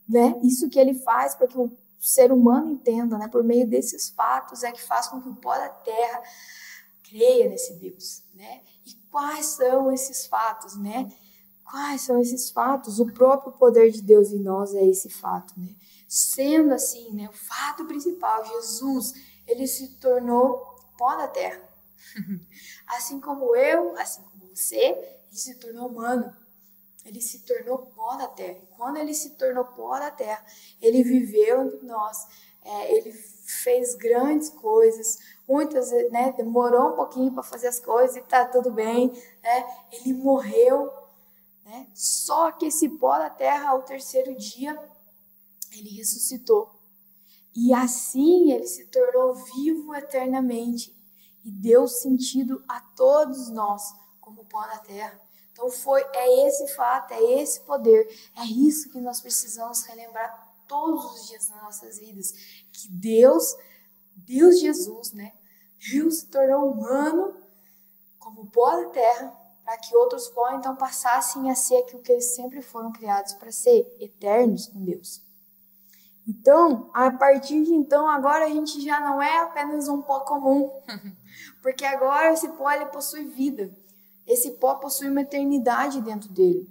né? 0.06 0.38
Isso 0.42 0.68
que 0.68 0.78
ele 0.78 0.92
faz 0.92 1.34
para 1.34 1.46
que 1.46 1.58
o 1.58 1.72
ser 1.98 2.30
humano 2.30 2.72
entenda, 2.72 3.16
né? 3.16 3.28
Por 3.28 3.42
meio 3.42 3.66
desses 3.66 4.10
fatos 4.10 4.62
é 4.62 4.70
que 4.70 4.82
faz 4.82 5.08
com 5.08 5.22
que 5.22 5.28
o 5.28 5.36
pó 5.36 5.56
da 5.56 5.70
terra 5.70 6.22
creia 7.02 7.48
nesse 7.48 7.74
Deus, 7.74 8.22
né? 8.34 8.60
E 8.86 8.94
quais 9.10 9.46
são 9.46 9.90
esses 9.90 10.26
fatos, 10.26 10.76
né? 10.76 11.10
Quais 11.70 12.00
são 12.00 12.18
esses 12.18 12.50
fatos? 12.50 12.98
O 12.98 13.12
próprio 13.12 13.52
poder 13.52 13.90
de 13.90 14.00
Deus 14.00 14.32
em 14.32 14.38
nós 14.38 14.74
é 14.74 14.84
esse 14.84 15.10
fato, 15.10 15.52
né? 15.58 15.68
Sendo 16.08 16.72
assim, 16.72 17.12
né, 17.12 17.28
o 17.28 17.32
fato 17.32 17.84
principal, 17.84 18.42
Jesus, 18.44 19.12
ele 19.46 19.66
se 19.66 19.96
tornou 19.96 20.76
pó 20.96 21.14
da 21.16 21.28
terra. 21.28 21.60
assim 22.88 23.20
como 23.20 23.54
eu, 23.54 23.94
assim 23.98 24.22
como 24.22 24.48
você, 24.56 24.76
ele 24.76 25.36
se 25.36 25.56
tornou 25.56 25.88
humano. 25.88 26.34
Ele 27.04 27.20
se 27.20 27.40
tornou 27.40 27.78
pó 27.78 28.16
da 28.16 28.28
terra. 28.28 28.60
Quando 28.76 28.96
ele 28.96 29.12
se 29.12 29.30
tornou 29.36 29.64
pó 29.64 29.98
da 29.98 30.10
terra, 30.10 30.44
ele 30.80 31.02
viveu 31.02 31.66
entre 31.66 31.86
nós. 31.86 32.26
É, 32.64 32.94
ele 32.94 33.12
fez 33.12 33.94
grandes 33.94 34.50
coisas, 34.50 35.18
muitas, 35.48 35.90
né, 36.10 36.34
demorou 36.36 36.92
um 36.92 36.96
pouquinho 36.96 37.32
para 37.32 37.42
fazer 37.42 37.68
as 37.68 37.80
coisas 37.80 38.16
e 38.16 38.20
tá 38.20 38.44
tudo 38.44 38.70
bem, 38.70 39.08
né? 39.42 39.66
Ele 39.90 40.12
morreu, 40.12 40.92
né? 41.68 41.86
Só 41.94 42.50
que 42.50 42.64
esse 42.64 42.88
pó 42.88 43.18
da 43.18 43.28
terra 43.28 43.68
ao 43.68 43.82
terceiro 43.82 44.34
dia 44.34 44.74
ele 45.70 45.90
ressuscitou. 45.90 46.80
E 47.54 47.74
assim 47.74 48.52
ele 48.52 48.66
se 48.66 48.86
tornou 48.86 49.34
vivo 49.34 49.94
eternamente 49.94 50.96
e 51.44 51.50
deu 51.50 51.86
sentido 51.86 52.64
a 52.66 52.80
todos 52.80 53.50
nós 53.50 53.82
como 54.18 54.46
pó 54.46 54.62
da 54.62 54.78
terra. 54.78 55.20
Então 55.52 55.70
foi 55.70 56.00
é 56.14 56.46
esse 56.46 56.68
fato, 56.68 57.12
é 57.12 57.22
esse 57.42 57.60
poder, 57.60 58.08
é 58.36 58.44
isso 58.46 58.90
que 58.90 58.98
nós 58.98 59.20
precisamos 59.20 59.82
relembrar 59.82 60.48
todos 60.66 61.04
os 61.04 61.28
dias 61.28 61.50
nas 61.50 61.62
nossas 61.62 61.98
vidas, 61.98 62.32
que 62.72 62.88
Deus, 62.90 63.54
Deus 64.16 64.58
Jesus, 64.58 65.12
né? 65.12 65.34
Deus 65.90 66.20
se 66.20 66.26
tornou 66.26 66.70
humano 66.70 67.36
como 68.18 68.50
pó 68.50 68.70
da 68.76 68.88
terra, 68.90 69.47
para 69.68 69.76
que 69.76 69.94
outros 69.94 70.28
pó 70.28 70.50
então 70.52 70.74
passassem 70.74 71.50
a 71.50 71.54
ser 71.54 71.76
aquilo 71.76 72.00
que 72.00 72.10
eles 72.10 72.34
sempre 72.34 72.62
foram 72.62 72.90
criados 72.90 73.34
para 73.34 73.52
ser, 73.52 73.86
eternos 74.00 74.66
com 74.66 74.82
Deus. 74.82 75.20
Então, 76.26 76.90
a 76.94 77.10
partir 77.10 77.62
de 77.64 77.74
então, 77.74 78.08
agora 78.08 78.46
a 78.46 78.48
gente 78.48 78.80
já 78.80 78.98
não 78.98 79.20
é 79.20 79.40
apenas 79.40 79.86
um 79.86 80.00
pó 80.00 80.20
comum, 80.20 80.70
porque 81.60 81.84
agora 81.84 82.32
esse 82.32 82.48
pó 82.48 82.70
ele 82.70 82.86
possui 82.86 83.24
vida. 83.24 83.70
Esse 84.26 84.52
pó 84.52 84.76
possui 84.76 85.10
uma 85.10 85.20
eternidade 85.20 86.00
dentro 86.00 86.30
dele. 86.30 86.66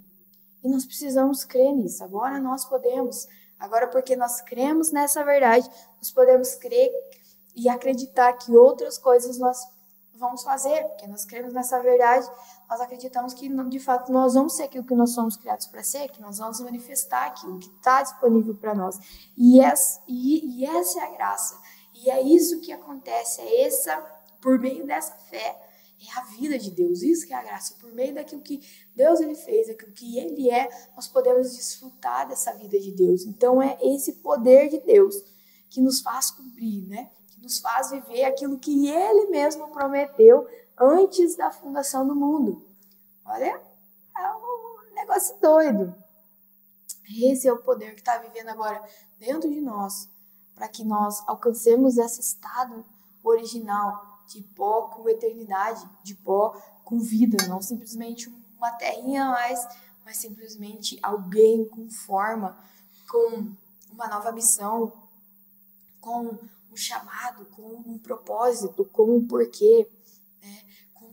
E 0.64 0.68
nós 0.68 0.84
precisamos 0.84 1.44
crer 1.44 1.72
nisso. 1.72 2.02
Agora 2.02 2.40
nós 2.40 2.64
podemos. 2.64 3.28
Agora, 3.60 3.86
porque 3.86 4.16
nós 4.16 4.40
cremos 4.40 4.90
nessa 4.90 5.22
verdade, 5.24 5.70
nós 5.98 6.10
podemos 6.10 6.56
crer 6.56 6.90
e 7.54 7.68
acreditar 7.68 8.32
que 8.32 8.56
outras 8.56 8.98
coisas 8.98 9.38
nós 9.38 9.56
vamos 10.18 10.42
fazer, 10.42 10.84
porque 10.88 11.06
nós 11.06 11.24
cremos 11.24 11.52
nessa 11.52 11.80
verdade, 11.80 12.28
nós 12.68 12.80
acreditamos 12.80 13.32
que 13.32 13.48
de 13.48 13.80
fato 13.80 14.12
nós 14.12 14.34
vamos 14.34 14.54
ser 14.54 14.64
aquilo 14.64 14.84
que 14.84 14.94
nós 14.94 15.10
somos 15.10 15.36
criados 15.36 15.66
para 15.66 15.82
ser, 15.82 16.08
que 16.10 16.20
nós 16.20 16.38
vamos 16.38 16.60
manifestar 16.60 17.26
aquilo 17.26 17.58
que 17.58 17.68
está 17.68 18.02
disponível 18.02 18.54
para 18.54 18.74
nós. 18.74 18.98
E 19.36 19.60
essa, 19.60 20.02
e, 20.06 20.60
e 20.60 20.66
essa 20.66 21.00
é 21.00 21.02
a 21.04 21.10
graça. 21.10 21.58
E 21.94 22.10
é 22.10 22.20
isso 22.20 22.60
que 22.60 22.70
acontece, 22.70 23.40
é 23.40 23.62
essa, 23.62 23.96
por 24.40 24.58
meio 24.58 24.86
dessa 24.86 25.14
fé, 25.30 25.56
é 26.00 26.18
a 26.18 26.24
vida 26.24 26.58
de 26.58 26.70
Deus, 26.70 27.02
isso 27.02 27.26
que 27.26 27.32
é 27.32 27.36
a 27.36 27.42
graça. 27.42 27.74
Por 27.80 27.92
meio 27.92 28.14
daquilo 28.14 28.42
que 28.42 28.60
Deus 28.94 29.20
ele 29.20 29.34
fez, 29.34 29.66
daquilo 29.66 29.92
que 29.92 30.18
ele 30.18 30.50
é, 30.50 30.68
nós 30.94 31.08
podemos 31.08 31.56
desfrutar 31.56 32.28
dessa 32.28 32.52
vida 32.52 32.78
de 32.78 32.92
Deus. 32.92 33.24
Então 33.24 33.60
é 33.60 33.76
esse 33.82 34.12
poder 34.14 34.68
de 34.68 34.78
Deus 34.80 35.16
que 35.68 35.80
nos 35.80 36.00
faz 36.00 36.30
cumprir, 36.30 36.86
né? 36.86 37.10
nos 37.42 37.58
faz 37.60 37.90
viver 37.90 38.24
aquilo 38.24 38.58
que 38.58 38.88
ele 38.88 39.26
mesmo 39.28 39.68
prometeu 39.68 40.46
antes 40.80 41.36
da 41.36 41.50
fundação 41.50 42.06
do 42.06 42.14
mundo. 42.14 42.64
Olha, 43.24 43.60
é 44.16 44.32
um 44.34 44.94
negócio 44.94 45.36
doido. 45.40 45.94
Esse 47.22 47.48
é 47.48 47.52
o 47.52 47.62
poder 47.62 47.94
que 47.94 48.00
está 48.00 48.18
vivendo 48.18 48.48
agora 48.48 48.82
dentro 49.18 49.48
de 49.48 49.60
nós, 49.60 50.08
para 50.54 50.68
que 50.68 50.84
nós 50.84 51.22
alcancemos 51.26 51.96
esse 51.96 52.20
estado 52.20 52.84
original 53.24 54.20
de 54.26 54.42
pó 54.42 54.82
com 54.82 55.08
eternidade, 55.08 55.88
de 56.02 56.14
pó 56.14 56.50
com 56.84 56.98
vida, 56.98 57.46
não 57.46 57.62
simplesmente 57.62 58.32
uma 58.56 58.70
terrinha 58.72 59.24
a 59.24 59.30
mais, 59.30 59.66
mas 60.04 60.18
simplesmente 60.18 60.98
alguém 61.02 61.66
com 61.66 61.88
forma, 61.90 62.56
com 63.08 63.52
uma 63.90 64.06
nova 64.08 64.32
missão, 64.32 64.92
com 66.00 66.38
um 66.70 66.76
chamado, 66.76 67.46
com 67.56 67.62
um 67.62 67.98
propósito, 67.98 68.84
com 68.86 69.16
um 69.16 69.26
porquê, 69.26 69.88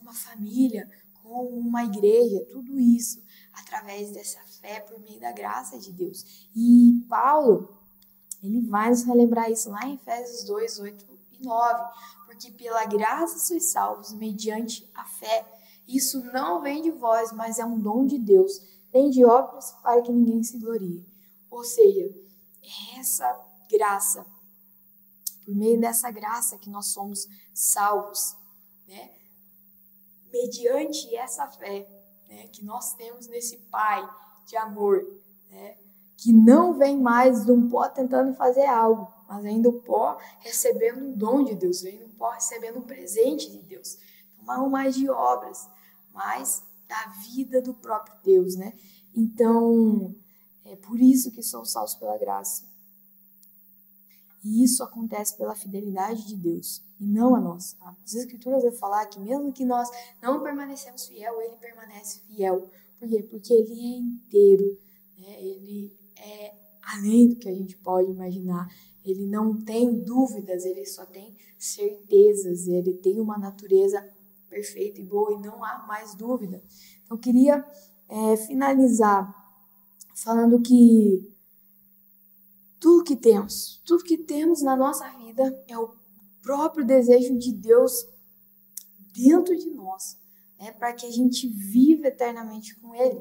uma 0.06 0.13
família, 0.13 0.89
com 1.22 1.48
uma 1.48 1.84
igreja, 1.84 2.46
tudo 2.52 2.80
isso 2.80 3.24
através 3.52 4.12
dessa 4.12 4.39
fé 4.62 4.82
por 4.82 5.00
meio 5.00 5.20
da 5.20 5.32
graça 5.32 5.80
de 5.80 5.91
Deus. 5.91 6.48
E 6.56 7.04
Paulo, 7.10 7.76
ele 8.44 8.62
vai 8.62 8.89
nos 8.89 9.04
relembrar 9.04 9.50
isso 9.50 9.70
lá 9.70 9.86
em 9.88 9.96
Efésios 9.96 10.44
2, 10.44 10.80
8 10.80 11.06
e 11.32 11.44
9, 11.44 11.84
porque 12.26 12.52
pela 12.52 12.86
graça 12.86 13.39
sois 13.39 13.72
salvos 13.72 14.13
mediante 14.13 14.88
a 14.94 15.06
fé. 15.06 15.46
Isso 15.88 16.24
não 16.26 16.62
vem 16.62 16.82
de 16.82 16.91
vós, 16.91 17.32
mas 17.32 17.58
é 17.58 17.65
um 17.65 17.80
dom 17.80 18.06
de 18.06 18.20
Deus, 18.20 18.62
nem 18.94 19.10
de 19.10 19.26
obras 19.26 19.72
para 19.82 20.02
que 20.02 20.12
ninguém 20.12 20.44
se 20.44 20.60
glorie. 20.60 21.04
Ou 21.50 21.63
seja, 21.63 22.13
essa 22.98 23.39
graça 23.72 24.26
por 25.46 25.56
meio 25.56 25.80
dessa 25.80 26.10
graça 26.10 26.58
que 26.58 26.70
nós 26.70 26.88
somos 26.88 27.28
salvos, 27.54 28.36
né? 28.88 29.25
Mediante 30.36 31.15
essa 31.15 31.48
fé, 31.48 31.88
né, 32.28 32.48
que 32.48 32.62
nós 32.62 32.93
temos 32.95 33.26
nesse 33.28 33.56
Pai 33.71 34.06
de 34.45 34.58
amor, 34.58 35.02
né? 35.50 35.78
Que 36.17 36.34
não 36.34 36.78
vem 36.78 37.00
mais 37.00 37.45
de 37.45 37.52
um 37.54 37.69
pó 37.69 37.88
tentando 37.88 38.36
fazer 38.36 38.65
algo, 38.65 39.08
mas 39.30 39.45
ainda 39.45 39.69
o 39.69 39.82
pó 39.82 40.17
recebendo 40.39 41.06
um 41.06 41.13
dom 41.13 41.45
de 41.45 41.56
Deus, 41.56 41.82
vem 41.82 42.04
um 42.04 42.10
pó 42.10 42.32
recebendo 42.32 42.80
um 42.80 42.82
presente 42.82 43.50
de 43.50 43.62
Deus. 43.62 43.98
Não 44.43 44.69
mais 44.69 44.95
de 44.95 45.10
obras, 45.10 45.69
mas 46.13 46.62
da 46.86 47.08
vida 47.34 47.62
do 47.62 47.74
próprio 47.74 48.15
Deus, 48.21 48.58
né? 48.58 48.74
Então, 49.15 50.13
é 50.65 50.76
por 50.76 51.00
isso 51.00 51.32
que 51.32 51.41
somos 51.41 51.71
salvos 51.71 51.95
pela 51.95 52.17
graça. 52.17 52.65
E 54.43 54.63
isso 54.63 54.84
acontece 54.84 55.38
pela 55.38 55.56
fidelidade 55.56 56.28
de 56.28 56.36
Deus 56.36 56.85
e 56.99 57.05
não 57.05 57.36
a 57.36 57.41
nossa. 57.41 57.75
As 58.03 58.13
Escrituras 58.13 58.63
vão 58.63 58.71
falar 58.71 59.05
que 59.08 59.19
mesmo 59.19 59.51
que 59.51 59.65
nós 59.65 59.89
não 60.21 60.41
permanecemos 60.41 61.08
fiel, 61.08 61.41
ele 61.41 61.58
permanece 61.58 62.21
fiel. 62.21 62.69
Por 62.99 63.10
quê? 63.10 63.23
Porque 63.23 63.53
ele 63.53 63.73
é 63.73 63.97
inteiro. 63.97 64.77
Né? 65.17 65.41
Ele 65.41 65.91
é 66.17 66.53
além 66.81 67.29
do 67.29 67.36
que 67.36 67.49
a 67.49 67.53
gente 67.53 67.77
pode 67.77 68.12
imaginar. 68.12 68.67
Ele 69.03 69.25
não 69.25 69.63
tem 69.63 70.03
dúvidas, 70.03 70.65
ele 70.65 70.86
só 70.86 71.05
tem 71.05 71.36
certezas, 71.58 72.67
ele 72.67 72.93
tem 72.93 73.19
uma 73.19 73.38
natureza 73.38 74.01
perfeita 74.49 75.01
e 75.01 75.05
boa 75.05 75.34
e 75.34 75.39
não 75.39 75.63
há 75.63 75.86
mais 75.88 76.15
dúvida. 76.15 76.63
Então, 77.03 77.17
eu 77.17 77.21
queria 77.21 77.65
é, 78.08 78.38
finalizar 78.38 79.34
falando 80.15 80.62
que 80.62 81.31
tudo 82.79 83.03
que 83.03 83.15
temos, 83.15 83.81
tudo 83.86 84.03
que 84.03 84.17
temos 84.17 84.62
na 84.62 84.75
nossa 84.75 85.10
vida 85.17 85.63
é 85.67 85.77
o 85.77 85.93
próprio 86.45 86.86
desejo 86.86 87.36
de 87.39 87.51
Deus 87.51 88.08
dentro 89.12 89.58
de 89.58 89.71
nós, 89.71 90.15
né, 90.60 90.71
para 90.71 90.93
que 90.93 91.08
a 91.08 91.12
gente 91.12 91.47
viva 91.47 92.08
eternamente 92.08 92.75
com 92.75 92.93
Ele. 92.93 93.19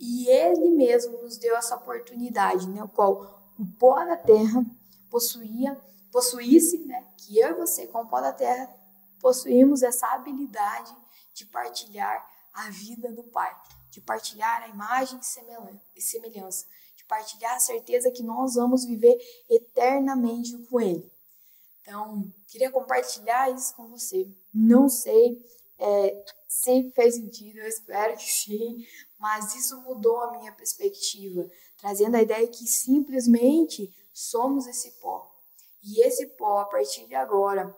E 0.00 0.26
Ele 0.28 0.70
mesmo 0.70 1.20
nos 1.22 1.36
deu 1.36 1.54
essa 1.56 1.76
oportunidade, 1.76 2.66
né, 2.70 2.82
o 2.82 2.88
qual 2.88 3.52
o 3.58 3.66
pó 3.78 4.02
da 4.02 4.16
terra 4.16 4.64
possuía, 5.10 5.78
possuísse, 6.10 6.78
né, 6.78 7.06
que 7.18 7.38
eu 7.38 7.50
e 7.50 7.54
você, 7.54 7.86
com 7.86 8.00
o 8.00 8.06
pó 8.06 8.22
da 8.22 8.32
terra, 8.32 8.74
possuímos 9.20 9.82
essa 9.82 10.06
habilidade 10.14 10.96
de 11.34 11.44
partilhar 11.44 12.26
a 12.54 12.70
vida 12.70 13.12
do 13.12 13.24
Pai, 13.24 13.54
de 13.90 14.00
partilhar 14.00 14.62
a 14.62 14.68
imagem 14.68 15.20
e 15.94 16.00
semelhança, 16.00 16.64
de 16.96 17.04
partilhar 17.04 17.56
a 17.56 17.60
certeza 17.60 18.10
que 18.10 18.22
nós 18.22 18.54
vamos 18.54 18.86
viver 18.86 19.18
eternamente 19.50 20.56
com 20.70 20.80
Ele. 20.80 21.12
Então, 21.82 22.32
queria 22.54 22.70
compartilhar 22.70 23.50
isso 23.50 23.74
com 23.74 23.88
você. 23.88 24.30
Não 24.54 24.88
sei 24.88 25.44
é, 25.76 26.24
se 26.46 26.92
fez 26.92 27.16
sentido, 27.16 27.58
eu 27.58 27.66
espero 27.66 28.16
que 28.16 28.30
sim, 28.30 28.86
mas 29.18 29.56
isso 29.56 29.80
mudou 29.82 30.20
a 30.20 30.38
minha 30.38 30.52
perspectiva, 30.52 31.50
trazendo 31.76 32.14
a 32.14 32.22
ideia 32.22 32.46
que 32.46 32.64
simplesmente 32.64 33.92
somos 34.12 34.68
esse 34.68 34.92
pó. 35.00 35.28
E 35.82 36.00
esse 36.06 36.28
pó, 36.28 36.60
a 36.60 36.66
partir 36.66 37.08
de 37.08 37.16
agora, 37.16 37.76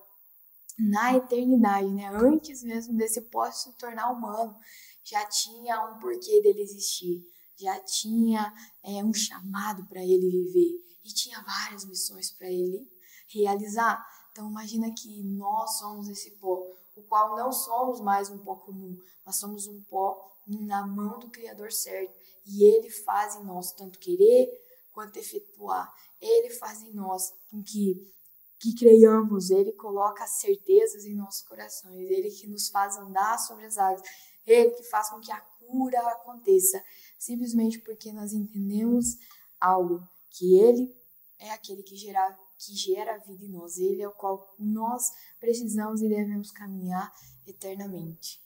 na 0.78 1.16
eternidade, 1.16 1.88
né? 1.88 2.10
Antes 2.12 2.62
mesmo 2.62 2.98
desse 2.98 3.22
pó 3.22 3.50
se 3.50 3.72
tornar 3.78 4.12
humano, 4.12 4.54
já 5.02 5.24
tinha 5.24 5.86
um 5.86 5.98
porquê 5.98 6.42
dele 6.42 6.60
existir, 6.60 7.26
já 7.58 7.80
tinha 7.80 8.52
é, 8.84 9.02
um 9.02 9.14
chamado 9.14 9.86
para 9.86 10.02
ele 10.02 10.28
viver 10.28 10.84
e 11.02 11.14
tinha 11.14 11.40
várias 11.40 11.86
missões 11.86 12.30
para 12.30 12.48
ele 12.48 12.86
realizar. 13.28 14.15
Então 14.36 14.50
imagina 14.50 14.92
que 14.92 15.22
nós 15.22 15.78
somos 15.78 16.10
esse 16.10 16.32
pó, 16.32 16.70
o 16.94 17.02
qual 17.04 17.34
não 17.38 17.50
somos 17.50 18.02
mais 18.02 18.28
um 18.28 18.36
pó 18.36 18.54
comum, 18.56 18.94
nós 19.24 19.36
somos 19.36 19.66
um 19.66 19.80
pó 19.84 20.30
na 20.46 20.86
mão 20.86 21.18
do 21.18 21.30
Criador 21.30 21.72
certo. 21.72 22.14
E 22.44 22.62
Ele 22.62 22.90
faz 22.90 23.34
em 23.36 23.44
nós 23.44 23.72
tanto 23.72 23.98
querer 23.98 24.46
quanto 24.92 25.16
efetuar. 25.16 25.90
Ele 26.20 26.50
faz 26.50 26.82
em 26.82 26.92
nós 26.92 27.32
com 27.50 27.62
que 27.62 28.12
que 28.58 28.74
creiamos, 28.74 29.50
Ele 29.50 29.72
coloca 29.72 30.26
certezas 30.26 31.06
em 31.06 31.14
nossos 31.14 31.40
corações, 31.48 32.10
Ele 32.10 32.30
que 32.30 32.46
nos 32.46 32.68
faz 32.68 32.98
andar 32.98 33.38
sobre 33.38 33.64
as 33.64 33.78
águas, 33.78 34.02
Ele 34.46 34.70
que 34.72 34.82
faz 34.82 35.08
com 35.08 35.18
que 35.18 35.32
a 35.32 35.40
cura 35.40 35.98
aconteça, 36.10 36.82
simplesmente 37.18 37.78
porque 37.78 38.12
nós 38.12 38.34
entendemos 38.34 39.16
algo, 39.58 40.06
que 40.30 40.58
Ele 40.58 40.94
é 41.38 41.50
aquele 41.52 41.82
que 41.82 41.96
gera, 41.96 42.38
que 42.58 42.74
gera 42.74 43.18
vida 43.18 43.44
em 43.44 43.50
nós, 43.50 43.78
Ele 43.78 44.02
é 44.02 44.08
o 44.08 44.12
qual 44.12 44.54
nós 44.58 45.12
precisamos 45.38 46.00
e 46.00 46.08
devemos 46.08 46.50
caminhar 46.50 47.12
eternamente. 47.46 48.40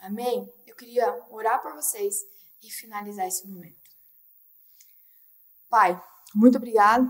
Amém? 0.00 0.50
Eu 0.66 0.74
queria 0.74 1.22
orar 1.30 1.62
por 1.62 1.74
vocês 1.74 2.20
e 2.62 2.70
finalizar 2.70 3.26
esse 3.26 3.46
momento. 3.46 3.78
Pai, 5.68 6.02
muito 6.34 6.56
obrigado. 6.56 7.08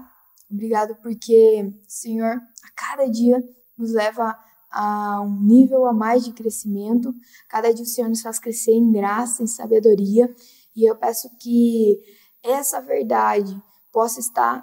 Obrigado 0.50 0.96
porque, 0.96 1.72
Senhor, 1.86 2.36
a 2.64 2.70
cada 2.74 3.06
dia 3.08 3.42
nos 3.78 3.92
leva 3.92 4.36
a 4.70 5.20
um 5.20 5.40
nível 5.40 5.86
a 5.86 5.92
mais 5.92 6.24
de 6.24 6.32
crescimento. 6.32 7.14
Cada 7.48 7.72
dia 7.72 7.84
o 7.84 7.88
Senhor 7.88 8.08
nos 8.08 8.22
faz 8.22 8.38
crescer 8.38 8.72
em 8.72 8.92
graça, 8.92 9.42
em 9.42 9.46
sabedoria. 9.46 10.32
E 10.74 10.84
eu 10.84 10.96
peço 10.96 11.30
que 11.38 12.00
essa 12.42 12.80
verdade 12.80 13.60
possa 13.92 14.20
estar 14.20 14.62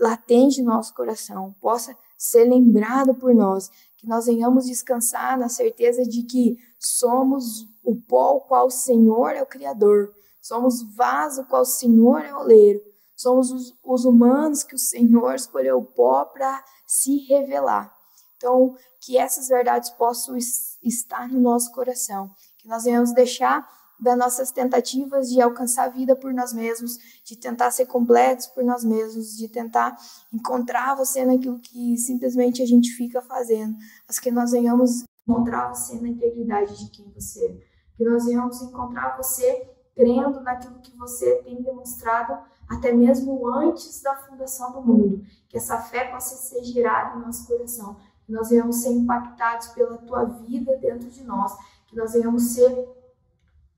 latente 0.00 0.62
no 0.62 0.72
nosso 0.72 0.94
coração, 0.94 1.54
possa 1.60 1.96
ser 2.16 2.44
lembrado 2.44 3.14
por 3.14 3.34
nós, 3.34 3.70
que 3.96 4.06
nós 4.06 4.26
venhamos 4.26 4.64
descansar 4.64 5.38
na 5.38 5.48
certeza 5.48 6.02
de 6.02 6.22
que 6.22 6.56
somos 6.78 7.68
o 7.84 7.94
pó 7.94 8.36
o 8.36 8.40
qual 8.40 8.66
o 8.66 8.70
Senhor 8.70 9.30
é 9.30 9.42
o 9.42 9.46
Criador, 9.46 10.12
somos 10.40 10.82
vaso 10.96 11.44
qual 11.44 11.62
o 11.62 11.66
Senhor 11.66 12.24
é 12.24 12.34
o 12.34 12.40
oleiro, 12.40 12.80
somos 13.14 13.50
os, 13.50 13.74
os 13.84 14.04
humanos 14.06 14.62
que 14.62 14.74
o 14.74 14.78
Senhor 14.78 15.34
escolheu 15.34 15.78
o 15.78 15.84
pó 15.84 16.24
para 16.24 16.64
se 16.86 17.18
revelar. 17.26 17.94
Então, 18.36 18.74
que 19.00 19.18
essas 19.18 19.48
verdades 19.48 19.90
possam 19.90 20.34
estar 20.82 21.28
no 21.28 21.40
nosso 21.40 21.70
coração, 21.72 22.30
que 22.56 22.66
nós 22.66 22.84
venhamos 22.84 23.12
deixar 23.12 23.68
das 24.00 24.16
nossas 24.16 24.50
tentativas 24.50 25.30
de 25.30 25.40
alcançar 25.40 25.84
a 25.84 25.88
vida 25.88 26.16
por 26.16 26.32
nós 26.32 26.52
mesmos, 26.52 26.98
de 27.24 27.36
tentar 27.36 27.70
ser 27.70 27.86
completos 27.86 28.46
por 28.46 28.64
nós 28.64 28.82
mesmos, 28.82 29.36
de 29.36 29.48
tentar 29.48 29.96
encontrar 30.32 30.96
você 30.96 31.24
naquilo 31.24 31.58
que 31.58 31.96
simplesmente 31.98 32.62
a 32.62 32.66
gente 32.66 32.90
fica 32.90 33.20
fazendo, 33.20 33.76
mas 34.06 34.18
que 34.18 34.30
nós 34.30 34.52
venhamos 34.52 35.04
encontrar 35.28 35.68
você 35.68 36.00
na 36.00 36.08
integridade 36.08 36.78
de 36.78 36.90
quem 36.90 37.10
você 37.12 37.44
é, 37.44 37.70
que 37.96 38.04
nós 38.04 38.24
venhamos 38.24 38.62
encontrar 38.62 39.16
você 39.16 39.68
crendo 39.94 40.40
naquilo 40.40 40.80
que 40.80 40.96
você 40.96 41.36
tem 41.42 41.62
demonstrado 41.62 42.38
até 42.68 42.92
mesmo 42.92 43.46
antes 43.48 44.00
da 44.00 44.14
fundação 44.16 44.72
do 44.72 44.80
mundo, 44.80 45.24
que 45.48 45.56
essa 45.56 45.76
fé 45.78 46.04
possa 46.04 46.36
ser 46.36 46.64
gerada 46.64 47.18
em 47.18 47.22
nosso 47.22 47.46
coração, 47.46 47.96
que 48.24 48.32
nós 48.32 48.48
venhamos 48.48 48.76
ser 48.76 48.92
impactados 48.92 49.68
pela 49.68 49.98
tua 49.98 50.24
vida 50.24 50.78
dentro 50.78 51.10
de 51.10 51.24
nós, 51.24 51.52
que 51.88 51.96
nós 51.96 52.12
venhamos 52.12 52.54
ser 52.54 52.88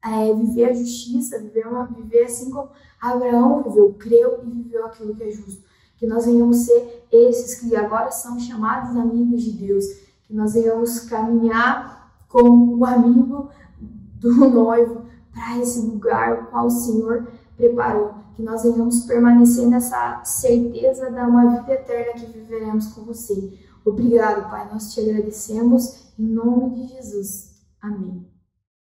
é, 0.05 0.35
viver 0.35 0.65
a 0.67 0.75
justiça, 0.75 1.39
viver, 1.39 1.67
uma, 1.67 1.85
viver 1.87 2.25
assim 2.25 2.51
como 2.51 2.71
Abraão 3.01 3.63
viveu, 3.63 3.95
creu 3.95 4.41
e 4.45 4.51
viveu 4.51 4.85
aquilo 4.87 5.15
que 5.15 5.23
é 5.23 5.31
justo. 5.31 5.63
Que 5.97 6.07
nós 6.07 6.27
venhamos 6.27 6.59
ser 6.59 7.07
esses 7.13 7.61
que 7.61 7.77
agora 7.77 8.11
são 8.11 8.39
chamados 8.39 8.97
amigos 8.97 9.43
de 9.43 9.53
Deus. 9.53 9.85
Que 10.25 10.35
nós 10.35 10.55
venhamos 10.55 11.01
caminhar 11.01 12.13
como 12.29 12.79
o 12.79 12.85
amigo 12.85 13.51
do 14.19 14.33
noivo 14.51 15.03
para 15.33 15.59
esse 15.59 15.81
lugar 15.81 16.51
qual 16.51 16.67
o 16.67 16.71
Senhor 16.71 17.29
preparou. 17.57 18.15
Que 18.35 18.43
nós 18.43 18.63
venhamos 18.65 19.05
permanecer 19.05 19.69
nessa 19.69 20.23
certeza 20.25 21.11
da 21.11 21.29
uma 21.29 21.61
vida 21.61 21.73
eterna 21.75 22.15
que 22.15 22.27
viveremos 22.27 22.89
com 22.89 23.03
você. 23.03 23.57
Obrigado, 23.85 24.51
Pai. 24.51 24.69
Nós 24.73 24.93
te 24.93 25.01
agradecemos 25.01 26.13
em 26.19 26.27
nome 26.27 26.75
de 26.75 26.95
Jesus. 26.95 27.53
Amém. 27.81 28.32